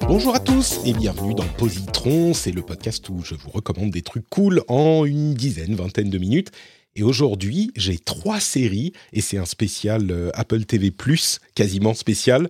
Bonjour 0.00 0.34
à 0.34 0.40
tous 0.40 0.80
et 0.84 0.92
bienvenue 0.92 1.34
dans 1.34 1.46
Positron, 1.46 2.34
c'est 2.34 2.52
le 2.52 2.62
podcast 2.62 3.08
où 3.08 3.22
je 3.22 3.34
vous 3.34 3.50
recommande 3.50 3.90
des 3.90 4.02
trucs 4.02 4.28
cool 4.28 4.62
en 4.68 5.04
une 5.04 5.34
dizaine, 5.34 5.74
vingtaine 5.74 6.10
de 6.10 6.18
minutes. 6.18 6.50
Et 6.96 7.02
aujourd'hui, 7.02 7.70
j'ai 7.76 7.98
trois 7.98 8.40
séries 8.40 8.92
et 9.12 9.20
c'est 9.20 9.38
un 9.38 9.44
spécial 9.44 10.10
euh, 10.10 10.30
Apple 10.34 10.64
TV+, 10.64 10.92
quasiment 11.54 11.94
spécial. 11.94 12.48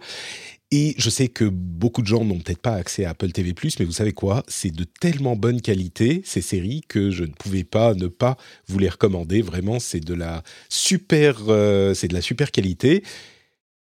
Et 0.71 0.95
je 0.99 1.09
sais 1.09 1.29
que 1.29 1.45
beaucoup 1.45 2.03
de 2.03 2.07
gens 2.07 2.25
n'ont 2.25 2.39
peut-être 2.39 2.61
pas 2.61 2.75
accès 2.75 3.05
à 3.05 3.11
Apple 3.11 3.33
TV+, 3.33 3.55
mais 3.79 3.85
vous 3.87 3.93
savez 3.93 4.13
quoi? 4.13 4.45
C'est 4.49 4.71
de 4.71 4.85
tellement 4.85 5.35
bonne 5.35 5.63
qualité, 5.63 6.23
ces 6.25 6.43
séries, 6.43 6.83
que 6.89 7.11
je 7.11 7.25
ne 7.25 7.33
pouvais 7.33 7.65
pas 7.65 7.95
ne 7.95 8.07
pas 8.07 8.37
vous 8.67 8.79
les 8.79 8.89
recommander. 8.89 9.41
Vraiment, 9.41 9.81
c'est 9.81 10.01
de 10.01 10.15
la 10.15 10.43
super, 10.69 11.45
euh, 11.49 11.95
c'est 11.95 12.09
de 12.09 12.15
la 12.15 12.21
super 12.21 12.51
qualité. 12.51 13.03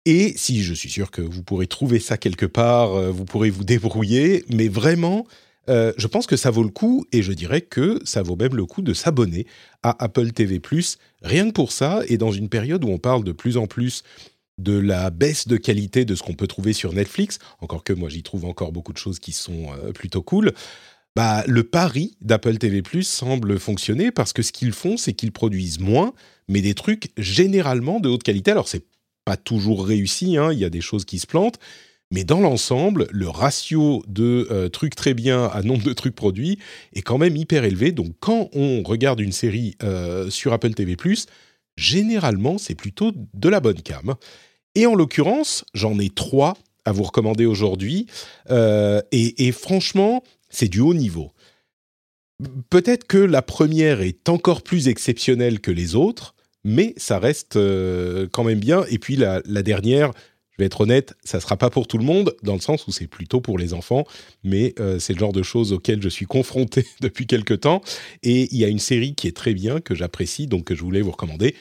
Et 0.04 0.32
si 0.36 0.62
je 0.62 0.74
suis 0.74 0.88
sûr 0.88 1.10
que 1.10 1.22
vous 1.22 1.42
pourrez 1.42 1.66
trouver 1.66 2.00
ça 2.00 2.16
quelque 2.16 2.46
part, 2.46 2.94
euh, 2.94 3.10
vous 3.10 3.24
pourrez 3.24 3.50
vous 3.50 3.64
débrouiller, 3.64 4.44
mais 4.48 4.68
vraiment, 4.68 5.26
euh, 5.68 5.92
je 5.98 6.06
pense 6.06 6.26
que 6.26 6.36
ça 6.36 6.50
vaut 6.50 6.62
le 6.62 6.70
coup 6.70 7.04
et 7.12 7.22
je 7.22 7.32
dirais 7.32 7.60
que 7.60 8.00
ça 8.04 8.22
vaut 8.22 8.36
même 8.36 8.56
le 8.56 8.64
coup 8.64 8.82
de 8.82 8.94
s'abonner 8.94 9.46
à 9.82 10.02
Apple 10.02 10.32
TV⁇ 10.32 10.58
rien 11.22 11.48
que 11.48 11.52
pour 11.52 11.72
ça, 11.72 12.00
et 12.08 12.16
dans 12.16 12.32
une 12.32 12.48
période 12.48 12.84
où 12.84 12.88
on 12.88 12.98
parle 12.98 13.24
de 13.24 13.32
plus 13.32 13.56
en 13.56 13.66
plus 13.66 14.02
de 14.58 14.76
la 14.76 15.10
baisse 15.10 15.46
de 15.46 15.56
qualité 15.56 16.04
de 16.04 16.14
ce 16.14 16.22
qu'on 16.22 16.34
peut 16.34 16.46
trouver 16.46 16.72
sur 16.72 16.92
Netflix, 16.92 17.38
encore 17.60 17.84
que 17.84 17.92
moi 17.92 18.08
j'y 18.08 18.22
trouve 18.22 18.44
encore 18.44 18.72
beaucoup 18.72 18.92
de 18.92 18.98
choses 18.98 19.18
qui 19.18 19.32
sont 19.32 19.66
euh, 19.72 19.92
plutôt 19.92 20.22
cool, 20.22 20.52
bah, 21.14 21.44
le 21.46 21.64
pari 21.64 22.16
d'Apple 22.20 22.58
TV⁇ 22.58 22.80
semble 23.02 23.58
fonctionner 23.58 24.10
parce 24.10 24.32
que 24.32 24.42
ce 24.42 24.52
qu'ils 24.52 24.72
font, 24.72 24.96
c'est 24.96 25.12
qu'ils 25.12 25.32
produisent 25.32 25.80
moins, 25.80 26.12
mais 26.48 26.60
des 26.60 26.74
trucs 26.74 27.10
généralement 27.16 28.00
de 28.00 28.08
haute 28.08 28.22
qualité. 28.22 28.50
Alors 28.52 28.68
c'est 28.68 28.84
toujours 29.36 29.86
réussi, 29.86 30.36
hein, 30.36 30.52
il 30.52 30.58
y 30.58 30.64
a 30.64 30.70
des 30.70 30.80
choses 30.80 31.04
qui 31.04 31.18
se 31.18 31.26
plantent, 31.26 31.58
mais 32.10 32.24
dans 32.24 32.40
l'ensemble, 32.40 33.06
le 33.10 33.28
ratio 33.28 34.02
de 34.08 34.48
euh, 34.50 34.68
trucs 34.68 34.94
très 34.94 35.12
bien 35.12 35.44
à 35.46 35.62
nombre 35.62 35.82
de 35.82 35.92
trucs 35.92 36.14
produits 36.14 36.58
est 36.94 37.02
quand 37.02 37.18
même 37.18 37.36
hyper 37.36 37.64
élevé. 37.64 37.92
Donc 37.92 38.14
quand 38.18 38.48
on 38.54 38.82
regarde 38.82 39.20
une 39.20 39.32
série 39.32 39.76
euh, 39.82 40.30
sur 40.30 40.52
Apple 40.52 40.72
TV⁇ 40.72 40.94
généralement 41.76 42.58
c'est 42.58 42.74
plutôt 42.74 43.12
de 43.34 43.48
la 43.48 43.60
bonne 43.60 43.82
cam. 43.82 44.14
Et 44.74 44.86
en 44.86 44.94
l'occurrence, 44.94 45.64
j'en 45.74 45.98
ai 45.98 46.08
trois 46.08 46.56
à 46.84 46.92
vous 46.92 47.02
recommander 47.02 47.44
aujourd'hui. 47.44 48.06
Euh, 48.50 49.02
et 49.12 49.52
franchement, 49.52 50.22
c'est 50.48 50.68
du 50.68 50.80
haut 50.80 50.94
niveau. 50.94 51.32
Peut-être 52.70 53.06
que 53.06 53.18
la 53.18 53.42
première 53.42 54.00
est 54.00 54.28
encore 54.28 54.62
plus 54.62 54.88
exceptionnelle 54.88 55.60
que 55.60 55.72
les 55.72 55.96
autres, 55.96 56.34
mais 56.68 56.94
ça 56.98 57.18
reste 57.18 57.56
euh, 57.56 58.28
quand 58.30 58.44
même 58.44 58.60
bien. 58.60 58.84
Et 58.90 58.98
puis 58.98 59.16
la, 59.16 59.40
dernière, 59.62 60.12
je 60.50 60.56
vais 60.58 60.66
être 60.66 60.82
honnête, 60.82 61.14
ça 61.24 61.40
sera 61.40 61.56
pas 61.56 61.70
pour 61.70 61.88
tout 61.88 61.98
le 61.98 62.04
monde, 62.04 62.36
dans 62.42 62.54
le 62.54 62.60
sens 62.60 62.86
où 62.86 62.92
c'est 62.92 63.06
plutôt 63.06 63.40
pour 63.40 63.58
les 63.58 63.72
enfants, 63.72 64.04
mais 64.44 64.74
euh, 64.78 64.98
c'est 64.98 65.14
le 65.14 65.18
genre 65.18 65.32
de 65.32 65.42
choses 65.42 65.72
auxquelles 65.72 66.02
je 66.02 66.08
suis 66.08 66.26
confronté 66.26 66.86
depuis 67.00 67.26
quelque 67.26 67.54
temps. 67.54 67.80
Et 68.22 68.48
il 68.52 68.58
y 68.58 68.64
a 68.64 68.68
une 68.68 68.78
série 68.78 69.14
qui 69.14 69.26
est 69.26 69.36
très 69.36 69.54
bien, 69.54 69.80
que 69.80 69.94
j'apprécie, 69.94 70.46
donc 70.46 70.64
que 70.64 70.74
je 70.74 70.82
voulais 70.82 71.00
vous 71.00 71.12
recommander. 71.12 71.54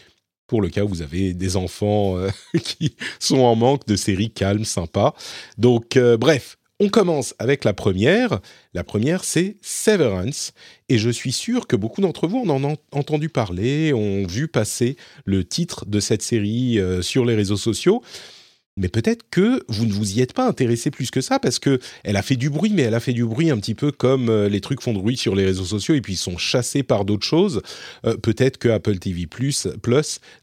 Pour 0.46 0.62
le 0.62 0.70
cas 0.70 0.84
où 0.84 0.88
vous 0.88 1.02
avez 1.02 1.34
des 1.34 1.58
enfants 1.58 2.18
euh, 2.18 2.30
qui 2.64 2.96
sont 3.20 3.40
en 3.40 3.56
manque 3.56 3.88
de 3.88 3.96
séries 3.96 4.32
calmes, 4.32 4.66
sympas. 4.66 5.14
Donc, 5.58 5.98
bref, 5.98 6.58
on 6.80 6.90
commence 6.90 7.34
avec 7.40 7.64
la 7.64 7.74
première. 7.74 8.40
La 8.74 8.84
première, 8.84 9.24
c'est 9.24 9.58
Severance. 9.62 10.54
Et 10.90 10.98
je 10.98 11.10
suis 11.10 11.32
sûr 11.32 11.68
que 11.68 11.76
beaucoup 11.76 12.02
d'entre 12.02 12.28
vous 12.28 12.40
en 12.48 12.64
ont 12.64 12.78
entendu 12.92 13.30
parler, 13.30 13.94
ont 13.94 14.26
vu 14.26 14.48
passer 14.48 14.96
le 15.26 15.44
titre 15.44 15.86
de 15.86 16.00
cette 16.00 16.22
série 16.22 16.80
euh, 16.80 17.02
sur 17.02 17.26
les 17.26 17.36
réseaux 17.36 17.58
sociaux 17.58 18.04
mais 18.78 18.88
peut-être 18.88 19.26
que 19.30 19.64
vous 19.68 19.86
ne 19.86 19.92
vous 19.92 20.18
y 20.18 20.22
êtes 20.22 20.34
pas 20.34 20.48
intéressé 20.48 20.92
plus 20.92 21.12
que 21.12 21.20
ça 21.20 21.40
parce 21.40 21.60
que 21.60 21.80
elle 22.04 22.16
a 22.16 22.22
fait 22.22 22.36
du 22.36 22.50
bruit, 22.50 22.72
mais 22.74 22.84
elle 22.84 22.94
a 22.94 23.00
fait 23.00 23.14
du 23.14 23.26
bruit 23.26 23.50
un 23.50 23.58
petit 23.58 23.76
peu 23.76 23.92
comme 23.92 24.30
euh, 24.30 24.48
les 24.48 24.62
trucs 24.62 24.82
font 24.82 24.94
de 24.94 25.00
bruit 25.00 25.18
sur 25.18 25.36
les 25.36 25.44
réseaux 25.44 25.66
sociaux 25.66 25.96
et 25.96 26.02
puis 26.02 26.14
ils 26.14 26.18
sont 26.18 26.38
chassés 26.38 26.84
par 26.84 27.04
d'autres 27.04 27.26
choses. 27.26 27.62
Euh, 28.06 28.16
peut-être 28.16 28.58
que 28.58 28.70
Apple 28.70 29.00
TV 29.00 29.26
Plus, 29.26 29.68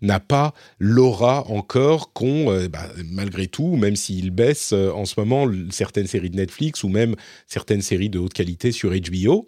n'a 0.02 0.20
pas 0.20 0.52
l'aura 0.78 1.48
encore 1.48 2.12
qu'on, 2.12 2.50
euh, 2.50 2.68
bah, 2.68 2.88
malgré 3.04 3.46
tout, 3.46 3.76
même 3.76 3.96
s'il 3.96 4.30
baisse 4.30 4.72
en 4.72 5.04
ce 5.04 5.14
moment 5.18 5.48
certaines 5.70 6.06
séries 6.06 6.30
de 6.30 6.36
Netflix 6.36 6.82
ou 6.82 6.88
même 6.88 7.14
certaines 7.46 7.82
séries 7.82 8.10
de 8.10 8.18
haute 8.18 8.32
qualité 8.32 8.72
sur 8.72 8.90
HBO. 8.90 9.46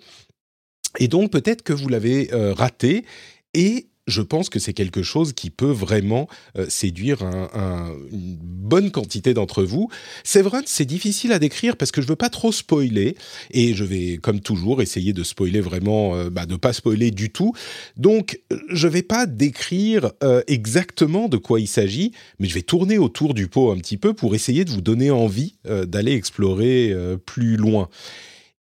Et 0.99 1.09
donc 1.09 1.33
peut-être 1.33 1.63
que 1.63 1.73
vous 1.73 1.89
l'avez 1.89 2.31
raté 2.33 3.05
et 3.55 3.89
je 4.07 4.23
pense 4.23 4.49
que 4.49 4.59
c'est 4.59 4.73
quelque 4.73 5.03
chose 5.03 5.33
qui 5.33 5.51
peut 5.51 5.71
vraiment 5.71 6.29
euh, 6.57 6.67
séduire 6.69 7.23
une 8.13 8.37
bonne 8.41 8.91
quantité 8.91 9.35
d'entre 9.35 9.65
vous. 9.65 9.91
Severance, 10.25 10.65
c'est 10.67 10.85
difficile 10.85 11.33
à 11.33 11.39
décrire 11.39 11.77
parce 11.77 11.91
que 11.91 12.01
je 12.01 12.07
veux 12.07 12.17
pas 12.17 12.31
trop 12.31 12.53
spoiler 12.53 13.17
et 13.51 13.75
je 13.75 13.85
vais, 13.85 14.19
comme 14.19 14.41
toujours, 14.41 14.81
essayer 14.81 15.13
de 15.13 15.25
spoiler 15.25 15.61
vraiment, 15.61 16.15
euh, 16.15 16.31
bah, 16.31 16.47
de 16.47 16.57
pas 16.57 16.73
spoiler 16.73 17.11
du 17.11 17.31
tout. 17.31 17.53
Donc, 17.97 18.41
je 18.71 18.87
vais 18.87 19.03
pas 19.03 19.27
décrire 19.27 20.13
euh, 20.23 20.43
exactement 20.47 21.29
de 21.29 21.37
quoi 21.37 21.61
il 21.61 21.69
s'agit, 21.69 22.13
mais 22.39 22.49
je 22.49 22.55
vais 22.55 22.63
tourner 22.63 22.99
autour 22.99 23.35
du 23.35 23.49
pot 23.49 23.73
un 23.73 23.77
petit 23.79 23.97
peu 23.97 24.15
pour 24.15 24.35
essayer 24.35 24.65
de 24.65 24.71
vous 24.71 24.81
donner 24.81 25.11
envie 25.11 25.57
d'aller 25.65 26.13
explorer 26.13 26.95
plus 27.25 27.57
loin. 27.57 27.89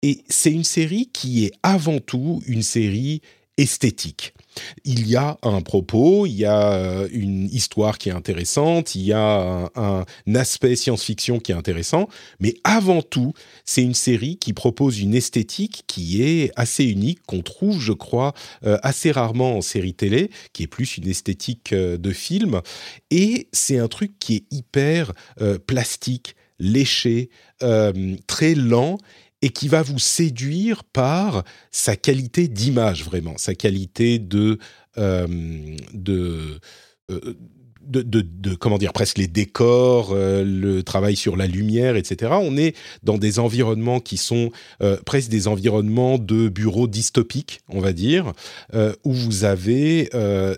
Et 0.03 0.25
c'est 0.29 0.53
une 0.53 0.65
série 0.65 1.11
qui 1.13 1.45
est 1.45 1.53
avant 1.63 1.99
tout 1.99 2.43
une 2.47 2.63
série 2.63 3.21
esthétique. 3.57 4.35
Il 4.85 5.09
y 5.09 5.17
a 5.17 5.39
un 5.43 5.61
propos, 5.61 6.27
il 6.27 6.33
y 6.33 6.45
a 6.45 6.73
euh, 6.73 7.09
une 7.11 7.45
histoire 7.45 7.99
qui 7.99 8.09
est 8.09 8.13
intéressante, 8.13 8.95
il 8.95 9.03
y 9.03 9.13
a 9.13 9.71
un, 9.75 10.05
aspect 10.35 10.77
science-fiction 10.77 11.41
qui 11.41 11.53
est 11.53 11.55
intéressant, 11.55 12.09
mais 12.41 12.55
avant 12.65 13.03
tout, 13.03 13.33
c'est 13.65 13.83
une 13.83 13.95
série 13.95 14.39
qui 14.39 14.53
propose 14.53 15.01
une 15.01 15.15
esthétique 15.15 15.85
qui 15.87 16.23
est 16.23 16.53
assez 16.57 16.85
unique, 16.85 17.21
qu'on 17.27 17.43
trouve, 17.43 17.81
je 17.81 17.93
crois, 17.93 18.35
euh, 18.65 18.79
assez 18.83 19.11
rarement 19.11 19.57
en 19.57 19.61
série 19.61 19.95
télé, 19.95 20.31
qui 20.53 20.65
est 20.65 20.69
plus 20.69 20.97
une 20.97 21.09
esthétique 21.09 21.73
euh, 21.73 21.97
de 21.99 22.13
film, 22.13 22.61
et 23.11 23.49
c'est 23.53 23.79
un 23.79 23.89
truc 23.89 24.19
qui 24.19 24.37
est 24.37 24.45
hyper 24.51 25.13
plastique, 25.67 26.35
léché, 26.59 27.29
très 28.27 28.55
lent 28.55 28.99
et 29.43 29.51
qui 29.51 29.69
va 29.69 29.83
vous 29.83 29.99
séduire 29.99 30.85
par 30.85 31.45
sa 31.71 31.97
qualité 31.97 32.49
d'image 32.49 33.05
vraiment, 33.05 33.35
sa 33.37 33.55
qualité 33.55 34.19
de 34.19 34.59
euh, 34.99 35.27
euh, 36.09 36.59
de, 37.89 38.03
de, 38.03 38.21
de, 38.21 38.57
comment 38.57 38.79
dire 38.79 38.93
presque 38.93 39.19
les 39.19 39.29
décors, 39.29 40.11
euh, 40.11 40.43
le 40.43 40.83
travail 40.83 41.15
sur 41.15 41.37
la 41.37 41.47
lumière, 41.47 41.95
etc. 41.95 42.33
On 42.41 42.57
est 42.57 42.75
dans 43.05 43.17
des 43.17 43.39
environnements 43.39 44.01
qui 44.01 44.17
sont 44.17 44.51
presque 45.05 45.29
des 45.29 45.47
environnements 45.47 46.19
de 46.19 46.49
bureaux 46.49 46.89
dystopiques, 46.89 47.61
on 47.69 47.79
va 47.79 47.93
dire, 47.93 48.33
où 49.05 49.13
vous 49.13 49.45
avez 49.45 50.11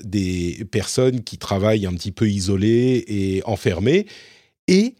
des 0.04 0.64
personnes 0.70 1.22
qui 1.22 1.36
travaillent 1.36 1.84
un 1.84 1.92
petit 1.92 2.12
peu 2.12 2.30
isolées 2.30 3.04
et 3.08 3.42
enfermées 3.44 4.06
et 4.68 4.94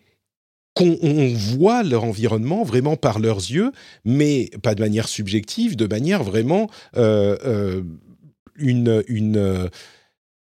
qu'on 0.78 1.34
voit 1.34 1.82
leur 1.82 2.04
environnement 2.04 2.62
vraiment 2.62 2.96
par 2.96 3.18
leurs 3.18 3.38
yeux, 3.38 3.72
mais 4.04 4.48
pas 4.62 4.76
de 4.76 4.80
manière 4.80 5.08
subjective, 5.08 5.74
de 5.74 5.88
manière 5.88 6.22
vraiment 6.22 6.70
euh, 6.96 7.36
euh, 7.44 7.82
une, 8.54 9.02
une 9.08 9.38
euh, 9.38 9.68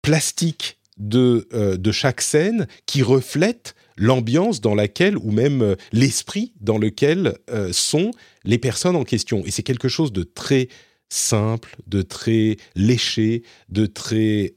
plastique 0.01 0.79
de, 0.97 1.49
de 1.77 1.93
chaque 1.93 2.21
scène 2.21 2.69
qui 2.87 3.03
reflète 3.03 3.75
l'ambiance 3.97 4.61
dans 4.61 4.77
laquelle, 4.77 5.17
ou 5.17 5.33
même 5.33 5.75
l'esprit 5.91 6.53
dans 6.61 6.79
lequel 6.79 7.35
sont 7.73 8.13
les 8.45 8.59
personnes 8.59 8.95
en 8.95 9.03
question. 9.03 9.43
Et 9.45 9.51
c'est 9.51 9.63
quelque 9.65 9.89
chose 9.89 10.13
de 10.13 10.23
très 10.23 10.69
simple, 11.09 11.77
de 11.89 12.03
très 12.03 12.59
léché, 12.77 13.43
de 13.69 13.87
très 13.87 14.55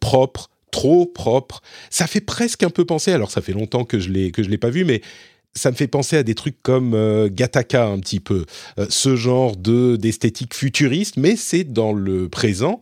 propre, 0.00 0.50
trop 0.74 1.06
propre. 1.06 1.62
Ça 1.88 2.08
fait 2.08 2.20
presque 2.20 2.64
un 2.64 2.70
peu 2.70 2.84
penser, 2.84 3.12
alors 3.12 3.30
ça 3.30 3.40
fait 3.40 3.52
longtemps 3.52 3.84
que 3.84 4.00
je 4.00 4.10
l'ai 4.10 4.32
que 4.32 4.42
je 4.42 4.50
l'ai 4.50 4.58
pas 4.58 4.70
vu, 4.70 4.84
mais 4.84 5.02
ça 5.54 5.70
me 5.70 5.76
fait 5.76 5.86
penser 5.86 6.16
à 6.16 6.24
des 6.24 6.34
trucs 6.34 6.60
comme 6.64 6.94
euh, 6.94 7.28
Gattaca 7.30 7.86
un 7.86 8.00
petit 8.00 8.18
peu, 8.18 8.44
euh, 8.80 8.86
ce 8.90 9.14
genre 9.14 9.56
de 9.56 9.94
d'esthétique 9.94 10.52
futuriste, 10.52 11.16
mais 11.16 11.36
c'est 11.36 11.62
dans 11.62 11.92
le 11.92 12.28
présent. 12.28 12.80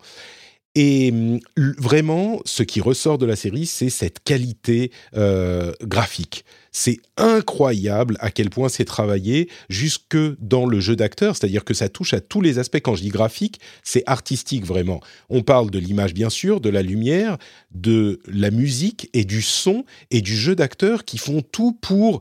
Et 0.75 1.13
mm, 1.13 1.41
vraiment, 1.77 2.41
ce 2.47 2.63
qui 2.63 2.81
ressort 2.81 3.19
de 3.19 3.27
la 3.27 3.37
série, 3.37 3.67
c'est 3.67 3.91
cette 3.91 4.21
qualité 4.25 4.91
euh, 5.15 5.75
graphique. 5.83 6.47
C'est 6.73 7.01
incroyable 7.19 8.17
à 8.21 8.31
quel 8.31 8.49
point 8.49 8.71
c'est 8.71 8.87
travaillé 8.87 9.49
jusque 9.69 10.17
dans 10.41 10.65
le 10.65 10.81
jeu 10.81 10.97
d'acteur, 10.97 11.37
c'est-à-dire 11.37 11.65
que 11.65 11.75
ça 11.75 11.91
touche 11.91 12.15
à 12.15 12.21
tous 12.21 12.41
les 12.41 12.59
aspects. 12.59 12.81
Quand 12.83 12.95
je 12.95 13.03
dis 13.03 13.11
graphique, 13.11 13.61
c'est 13.83 14.03
artistique 14.07 14.65
vraiment. 14.65 15.01
On 15.29 15.43
parle 15.43 15.71
de 15.71 15.79
l'image 15.79 16.15
bien 16.15 16.31
sûr, 16.31 16.61
de 16.61 16.71
la 16.71 16.83
lumière, 16.83 17.37
de 17.73 18.21
la 18.27 18.51
musique 18.51 19.11
et 19.13 19.25
du 19.25 19.43
son 19.43 19.85
et 20.11 20.23
du 20.23 20.35
jeu 20.35 20.57
d'acteur 20.57 21.05
qui 21.05 21.19
font 21.19 21.43
tout 21.43 21.73
pour 21.73 22.21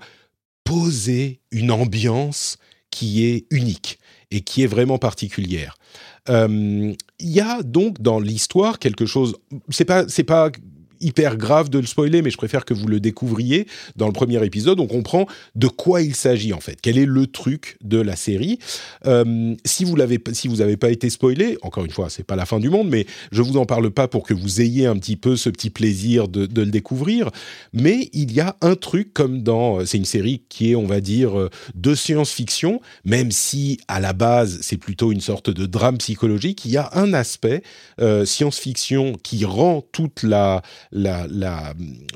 poser 0.65 1.39
une 1.51 1.71
ambiance 1.71 2.57
qui 2.91 3.25
est 3.25 3.45
unique 3.51 3.99
et 4.31 4.41
qui 4.41 4.63
est 4.63 4.67
vraiment 4.67 4.97
particulière. 4.97 5.77
Euh, 6.29 6.93
il 7.19 7.29
y 7.29 7.39
a 7.39 7.63
donc 7.63 8.01
dans 8.01 8.19
l'histoire 8.19 8.79
quelque 8.79 9.05
chose. 9.05 9.35
C'est 9.69 9.85
pas, 9.85 10.07
c'est 10.07 10.23
pas 10.23 10.51
hyper 11.01 11.37
grave 11.37 11.69
de 11.69 11.79
le 11.79 11.85
spoiler, 11.85 12.21
mais 12.21 12.29
je 12.29 12.37
préfère 12.37 12.65
que 12.65 12.73
vous 12.73 12.87
le 12.87 12.99
découvriez 12.99 13.67
dans 13.95 14.07
le 14.07 14.13
premier 14.13 14.43
épisode. 14.45 14.79
On 14.79 14.87
comprend 14.87 15.25
de 15.55 15.67
quoi 15.67 16.01
il 16.01 16.15
s'agit 16.15 16.53
en 16.53 16.59
fait. 16.59 16.77
Quel 16.81 16.97
est 16.97 17.05
le 17.05 17.27
truc 17.27 17.77
de 17.83 17.99
la 17.99 18.15
série 18.15 18.59
euh, 19.05 19.55
Si 19.65 19.83
vous 19.83 19.95
l'avez, 19.95 20.19
si 20.33 20.47
vous 20.47 20.57
n'avez 20.57 20.77
pas 20.77 20.89
été 20.89 21.09
spoilé, 21.09 21.57
encore 21.61 21.85
une 21.85 21.91
fois, 21.91 22.09
c'est 22.09 22.23
pas 22.23 22.35
la 22.35 22.45
fin 22.45 22.59
du 22.59 22.69
monde, 22.69 22.89
mais 22.89 23.05
je 23.31 23.41
vous 23.41 23.57
en 23.57 23.65
parle 23.65 23.91
pas 23.91 24.07
pour 24.07 24.23
que 24.23 24.33
vous 24.33 24.61
ayez 24.61 24.85
un 24.85 24.97
petit 24.97 25.15
peu 25.15 25.35
ce 25.35 25.49
petit 25.49 25.69
plaisir 25.69 26.27
de, 26.27 26.47
le 26.61 26.71
découvrir. 26.71 27.29
Mais 27.73 28.09
il 28.13 28.31
y 28.31 28.39
a 28.39 28.55
un 28.61 28.75
truc 28.75 29.13
comme 29.13 29.41
dans, 29.41 29.85
c'est 29.85 29.97
une 29.97 30.05
série 30.05 30.43
qui 30.49 30.71
est, 30.71 30.75
on 30.75 30.85
va 30.85 31.01
dire, 31.01 31.37
euh, 31.37 31.49
de 31.75 31.95
science-fiction, 31.95 32.81
même 33.05 33.31
si 33.31 33.79
à 33.87 33.99
la 33.99 34.13
base 34.13 34.59
c'est 34.61 34.77
plutôt 34.77 35.11
une 35.11 35.21
sorte 35.21 35.49
de 35.49 35.65
drame 35.65 35.97
psychologique. 35.97 36.65
Il 36.65 36.71
y 36.71 36.77
a 36.77 36.89
un 36.93 37.13
aspect 37.13 37.63
euh, 37.99 38.25
science-fiction 38.25 39.13
qui 39.23 39.45
rend 39.45 39.83
toute 39.91 40.23
la 40.23 40.61
la, 40.91 41.73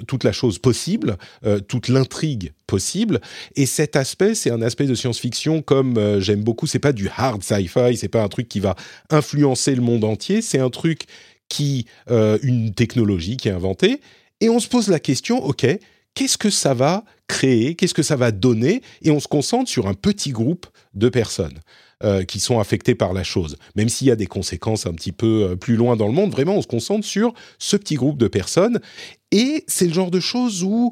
toute 0.08 0.24
la 0.24 0.32
chose 0.32 0.60
possible, 0.60 1.18
euh, 1.46 1.60
toute 1.60 1.88
l'intrigue 1.88 2.54
possible. 2.68 3.22
Et 3.56 3.66
cet 3.66 3.96
aspect, 3.96 4.36
c'est 4.36 4.52
un 4.52 4.62
aspect 4.62 4.86
de 4.86 4.96
science-fiction 4.96 5.62
comme 5.62 5.98
euh, 5.98 6.20
j'aime 6.20 6.44
beaucoup. 6.44 6.68
C'est 6.68 6.80
pas 6.80 6.94
du 6.94 7.10
hard 7.16 7.44
sci-fi, 7.44 7.98
c'est 7.98 8.10
pas 8.10 8.24
un 8.24 8.28
truc 8.28 8.48
qui 8.48 8.60
va 8.60 8.76
influencer 9.10 9.76
le 9.76 9.82
monde 9.82 10.04
entier. 10.04 10.42
C'est 10.42 10.60
un 10.60 10.70
truc 10.70 11.06
qui, 11.50 11.86
euh, 12.10 12.38
une 12.42 12.74
technologie 12.74 13.38
qui 13.38 13.48
est 13.48 13.52
inventée. 13.52 14.02
Et 14.42 14.50
on 14.50 14.60
se 14.60 14.68
pose 14.68 14.90
la 14.90 15.00
question, 15.00 15.44
ok, 15.44 15.66
qu'est-ce 16.14 16.38
que 16.38 16.50
ça 16.50 16.74
va 16.74 17.04
créer, 17.28 17.76
qu'est-ce 17.76 17.94
que 17.94 18.04
ça 18.04 18.16
va 18.16 18.32
donner, 18.32 18.82
et 19.02 19.12
on 19.12 19.20
se 19.20 19.28
concentre 19.28 19.70
sur 19.70 19.88
un 19.88 19.94
petit 19.94 20.32
groupe 20.32 20.68
de 20.94 21.10
personnes. 21.10 21.60
Euh, 22.06 22.24
qui 22.24 22.40
sont 22.40 22.60
affectés 22.60 22.94
par 22.94 23.14
la 23.14 23.24
chose. 23.24 23.58
Même 23.76 23.90
s'il 23.90 24.06
y 24.06 24.12
a 24.12 24.16
des 24.16 24.28
conséquences 24.28 24.86
un 24.86 24.94
petit 24.94 25.12
peu 25.12 25.48
euh, 25.50 25.56
plus 25.56 25.76
loin 25.76 25.96
dans 25.96 26.06
le 26.06 26.14
monde, 26.14 26.30
vraiment, 26.30 26.56
on 26.56 26.62
se 26.62 26.68
concentre 26.68 27.04
sur 27.04 27.34
ce 27.58 27.78
petit 27.78 27.96
groupe 27.96 28.20
de 28.20 28.28
personnes. 28.28 28.80
Et 29.32 29.64
c'est 29.68 29.88
le 29.88 29.94
genre 29.94 30.12
de 30.12 30.20
choses 30.20 30.62
où 30.62 30.92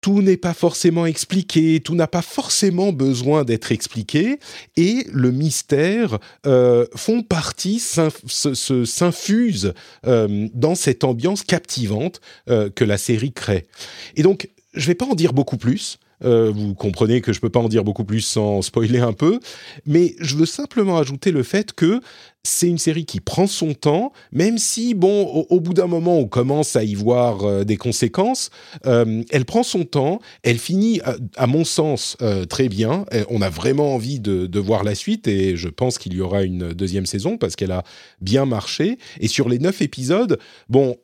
tout 0.00 0.22
n'est 0.22 0.36
pas 0.36 0.54
forcément 0.54 1.04
expliqué, 1.04 1.80
tout 1.80 1.96
n'a 1.96 2.06
pas 2.06 2.22
forcément 2.22 2.92
besoin 2.92 3.42
d'être 3.42 3.72
expliqué, 3.72 4.38
et 4.76 5.04
le 5.10 5.32
mystère 5.32 6.20
euh, 6.46 6.86
font 6.94 7.22
partie, 7.22 7.80
s'infuse 7.80 9.74
dans 10.04 10.74
cette 10.76 11.02
ambiance 11.02 11.42
captivante 11.42 12.20
que 12.46 12.84
la 12.84 12.98
série 12.98 13.32
crée. 13.32 13.66
Et 14.14 14.22
donc, 14.22 14.48
je 14.74 14.82
ne 14.82 14.86
vais 14.86 14.94
pas 14.94 15.06
en 15.06 15.16
dire 15.16 15.32
beaucoup 15.32 15.56
plus, 15.56 15.98
euh, 16.24 16.52
vous 16.54 16.74
comprenez 16.74 17.20
que 17.20 17.32
je 17.32 17.40
peux 17.40 17.48
pas 17.48 17.60
en 17.60 17.68
dire 17.68 17.84
beaucoup 17.84 18.04
plus 18.04 18.20
sans 18.20 18.62
spoiler 18.62 18.98
un 18.98 19.12
peu, 19.12 19.40
mais 19.86 20.14
je 20.20 20.36
veux 20.36 20.46
simplement 20.46 20.98
ajouter 20.98 21.30
le 21.30 21.42
fait 21.42 21.72
que 21.72 22.00
c'est 22.42 22.68
une 22.68 22.78
série 22.78 23.04
qui 23.04 23.20
prend 23.20 23.46
son 23.46 23.74
temps, 23.74 24.12
même 24.32 24.56
si, 24.56 24.94
bon, 24.94 25.26
au, 25.50 25.60
bout 25.60 25.74
d'un 25.74 25.86
moment, 25.86 26.18
on 26.18 26.26
commence 26.26 26.74
à 26.74 26.84
y 26.84 26.94
voir 26.94 27.44
euh, 27.44 27.64
des 27.64 27.76
conséquences. 27.76 28.48
Euh, 28.86 29.22
elle 29.30 29.44
prend 29.44 29.62
son 29.62 29.84
temps, 29.84 30.20
elle 30.42 30.58
finit, 30.58 31.02
à, 31.36 31.46
mon 31.46 31.64
sens, 31.64 32.16
très 32.48 32.68
bien. 32.68 33.04
On 33.28 33.42
a 33.42 33.50
vraiment 33.50 33.94
envie 33.94 34.20
de, 34.20 34.46
de, 34.46 34.60
voir 34.60 34.84
la 34.84 34.94
suite 34.94 35.28
et 35.28 35.56
je 35.56 35.68
pense 35.68 35.98
qu'il 35.98 36.14
y 36.14 36.20
aura 36.20 36.42
une 36.42 36.72
deuxième 36.72 37.06
saison 37.06 37.36
parce 37.36 37.56
qu'elle 37.56 37.72
a 37.72 37.82
bien 38.20 38.46
marché. 38.46 38.98
Et 39.20 39.28
sur 39.28 39.48
les 39.48 39.58
neuf 39.58 39.82
épisodes, 39.82 40.38
bon, 40.68 40.96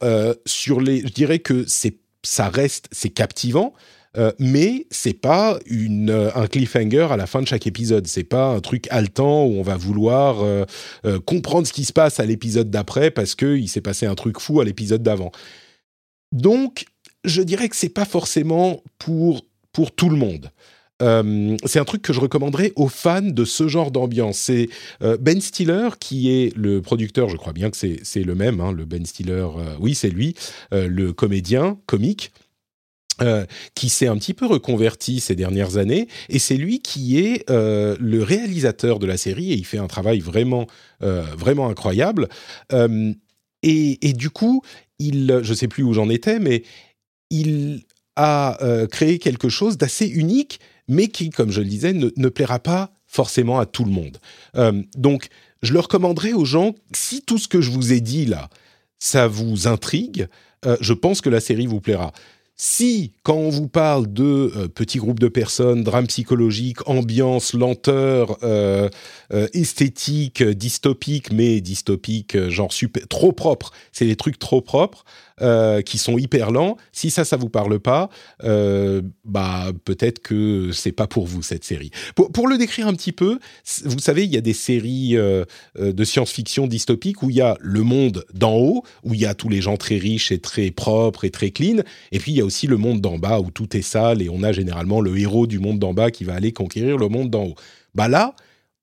sur 0.46 0.80
les, 0.80 1.00
je 1.00 1.12
dirais 1.12 1.38
que 1.38 1.64
c'est 1.66 1.98
ça 2.26 2.48
reste, 2.48 2.88
c'est 2.90 3.10
captivant, 3.10 3.72
euh, 4.18 4.32
mais 4.38 4.86
c'est 4.90 5.12
pas 5.12 5.58
euh, 5.70 6.30
un 6.34 6.46
cliffhanger 6.46 7.08
à 7.10 7.16
la 7.16 7.26
fin 7.26 7.42
de 7.42 7.46
chaque 7.46 7.66
épisode. 7.66 8.06
C'est 8.06 8.24
pas 8.24 8.48
un 8.48 8.60
truc 8.60 8.86
haletant 8.90 9.44
où 9.44 9.54
on 9.58 9.62
va 9.62 9.76
vouloir 9.76 10.42
euh, 10.42 10.64
comprendre 11.24 11.66
ce 11.66 11.72
qui 11.72 11.84
se 11.84 11.92
passe 11.92 12.20
à 12.20 12.26
l'épisode 12.26 12.70
d'après 12.70 13.10
parce 13.10 13.34
qu'il 13.34 13.68
s'est 13.68 13.80
passé 13.80 14.06
un 14.06 14.14
truc 14.14 14.40
fou 14.40 14.60
à 14.60 14.64
l'épisode 14.64 15.02
d'avant. 15.02 15.32
Donc, 16.32 16.86
je 17.24 17.42
dirais 17.42 17.68
que 17.68 17.76
c'est 17.76 17.88
pas 17.88 18.04
forcément 18.04 18.82
pour, 18.98 19.44
pour 19.72 19.92
tout 19.92 20.08
le 20.08 20.16
monde. 20.16 20.50
c'est 21.66 21.78
un 21.78 21.84
truc 21.84 22.02
que 22.02 22.12
je 22.12 22.20
recommanderais 22.20 22.72
aux 22.76 22.88
fans 22.88 23.20
de 23.20 23.44
ce 23.44 23.68
genre 23.68 23.90
d'ambiance. 23.90 24.38
C'est 24.38 24.68
Ben 25.00 25.40
Stiller 25.40 25.90
qui 26.00 26.30
est 26.30 26.56
le 26.56 26.82
producteur, 26.82 27.28
je 27.28 27.36
crois 27.36 27.52
bien 27.52 27.70
que 27.70 27.76
c'est 27.76 28.22
le 28.22 28.34
même, 28.34 28.60
hein, 28.60 28.72
le 28.72 28.84
Ben 28.84 29.04
Stiller, 29.04 29.46
oui 29.80 29.94
c'est 29.94 30.10
lui, 30.10 30.34
le 30.72 31.12
comédien, 31.12 31.78
comique, 31.86 32.32
euh, 33.22 33.46
qui 33.74 33.88
s'est 33.88 34.08
un 34.08 34.18
petit 34.18 34.34
peu 34.34 34.44
reconverti 34.44 35.20
ces 35.20 35.34
dernières 35.34 35.78
années, 35.78 36.06
et 36.28 36.38
c'est 36.38 36.58
lui 36.58 36.80
qui 36.80 37.18
est 37.18 37.48
euh, 37.48 37.96
le 37.98 38.22
réalisateur 38.22 38.98
de 38.98 39.06
la 39.06 39.16
série, 39.16 39.52
et 39.52 39.54
il 39.54 39.64
fait 39.64 39.78
un 39.78 39.86
travail 39.86 40.20
vraiment, 40.20 40.66
euh, 41.02 41.22
vraiment 41.34 41.70
incroyable. 41.70 42.28
Et, 43.62 44.12
du 44.12 44.28
coup, 44.28 44.60
il, 44.98 45.40
je 45.42 45.50
ne 45.50 45.56
sais 45.56 45.66
plus 45.66 45.82
où 45.82 45.94
j'en 45.94 46.10
étais, 46.10 46.38
mais 46.38 46.62
il 47.30 47.84
a 48.16 48.58
créé 48.92 49.18
quelque 49.18 49.48
chose 49.48 49.78
d'assez 49.78 50.06
unique, 50.06 50.60
mais 50.86 51.08
qui, 51.08 51.30
comme 51.30 51.50
je 51.50 51.62
le 51.62 51.68
disais, 51.68 51.94
ne, 51.94 52.10
ne, 52.14 52.28
plaira 52.28 52.58
pas 52.58 52.92
forcément 53.06 53.58
à 53.58 53.64
tout 53.64 53.86
le 53.86 53.92
monde. 53.92 54.18
donc, 54.94 55.28
je 55.62 55.72
le 55.72 55.80
recommanderais 55.80 56.34
aux 56.34 56.44
gens, 56.44 56.74
si 56.92 57.22
tout 57.22 57.38
ce 57.38 57.48
que 57.48 57.62
je 57.62 57.70
vous 57.70 57.94
ai 57.94 58.02
dit 58.02 58.26
là, 58.26 58.50
ça 58.98 59.26
vous 59.26 59.66
intrigue, 59.66 60.28
je 60.80 60.92
pense 60.92 61.22
que 61.22 61.30
la 61.30 61.40
série 61.40 61.66
vous 61.66 61.80
plaira. 61.80 62.12
Si, 62.58 63.12
quand 63.22 63.34
on 63.36 63.50
vous 63.50 63.68
parle 63.68 64.10
de 64.10 64.50
euh, 64.56 64.68
petits 64.68 64.96
groupes 64.96 65.20
de 65.20 65.28
personnes, 65.28 65.84
drame 65.84 66.06
psychologique, 66.06 66.88
ambiance, 66.88 67.52
lenteur, 67.52 68.38
euh, 68.42 68.88
euh, 69.34 69.46
esthétique, 69.52 70.42
dystopique, 70.42 71.30
mais 71.32 71.60
dystopique, 71.60 72.48
genre 72.48 72.72
super, 72.72 73.06
trop 73.08 73.32
propre, 73.32 73.72
c'est 73.92 74.06
des 74.06 74.16
trucs 74.16 74.38
trop 74.38 74.62
propres, 74.62 75.04
euh, 75.42 75.82
qui 75.82 75.98
sont 75.98 76.16
hyper 76.16 76.50
lents. 76.50 76.78
Si 76.92 77.10
ça, 77.10 77.26
ça 77.26 77.36
vous 77.36 77.50
parle 77.50 77.78
pas, 77.78 78.08
euh, 78.44 79.02
bah 79.26 79.66
peut-être 79.84 80.20
que 80.20 80.70
c'est 80.72 80.92
pas 80.92 81.06
pour 81.06 81.26
vous 81.26 81.42
cette 81.42 81.62
série. 81.62 81.90
Pour, 82.14 82.48
le 82.48 82.56
décrire 82.56 82.86
un 82.86 82.94
petit 82.94 83.12
peu, 83.12 83.38
vous 83.84 83.98
savez, 83.98 84.24
il 84.24 84.32
y 84.32 84.38
a 84.38 84.40
des 84.40 84.54
séries 84.54 85.16
euh, 85.16 85.44
de 85.78 86.04
science-fiction 86.04 86.66
dystopiques 86.66 87.22
où 87.22 87.28
il 87.28 87.36
y 87.36 87.42
a 87.42 87.58
le 87.60 87.82
monde 87.82 88.24
d'en 88.32 88.54
haut, 88.54 88.82
où 89.04 89.12
il 89.12 89.20
y 89.20 89.26
a 89.26 89.34
tous 89.34 89.50
les 89.50 89.60
gens 89.60 89.76
très 89.76 89.98
riches 89.98 90.32
et 90.32 90.38
très 90.38 90.70
propres 90.70 91.24
et 91.26 91.30
très 91.30 91.50
clean, 91.50 91.82
et 92.12 92.18
puis 92.18 92.32
il 92.32 92.38
y 92.38 92.40
a 92.40 92.44
aussi 92.44 92.66
le 92.66 92.78
monde 92.78 93.02
d'en 93.02 93.18
bas 93.18 93.40
où 93.40 93.50
tout 93.50 93.76
est 93.76 93.82
sale 93.82 94.22
et 94.22 94.30
on 94.30 94.42
a 94.42 94.52
généralement 94.52 95.02
le 95.02 95.18
héros 95.18 95.46
du 95.46 95.58
monde 95.58 95.78
d'en 95.78 95.92
bas 95.92 96.10
qui 96.10 96.24
va 96.24 96.32
aller 96.32 96.52
conquérir 96.52 96.96
le 96.96 97.08
monde 97.08 97.28
d'en 97.28 97.44
haut. 97.44 97.54
Bah 97.94 98.08
là, 98.08 98.34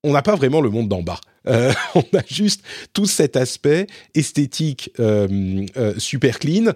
on 0.04 0.12
n'a 0.12 0.22
pas 0.22 0.36
vraiment 0.36 0.60
le 0.60 0.70
monde 0.70 0.88
d'en 0.88 1.02
bas. 1.02 1.18
Euh, 1.46 1.72
on 1.94 2.04
a 2.16 2.22
juste 2.26 2.62
tout 2.92 3.06
cet 3.06 3.36
aspect 3.36 3.86
esthétique 4.14 4.90
euh, 4.98 5.66
euh, 5.76 5.98
super 5.98 6.38
clean, 6.38 6.72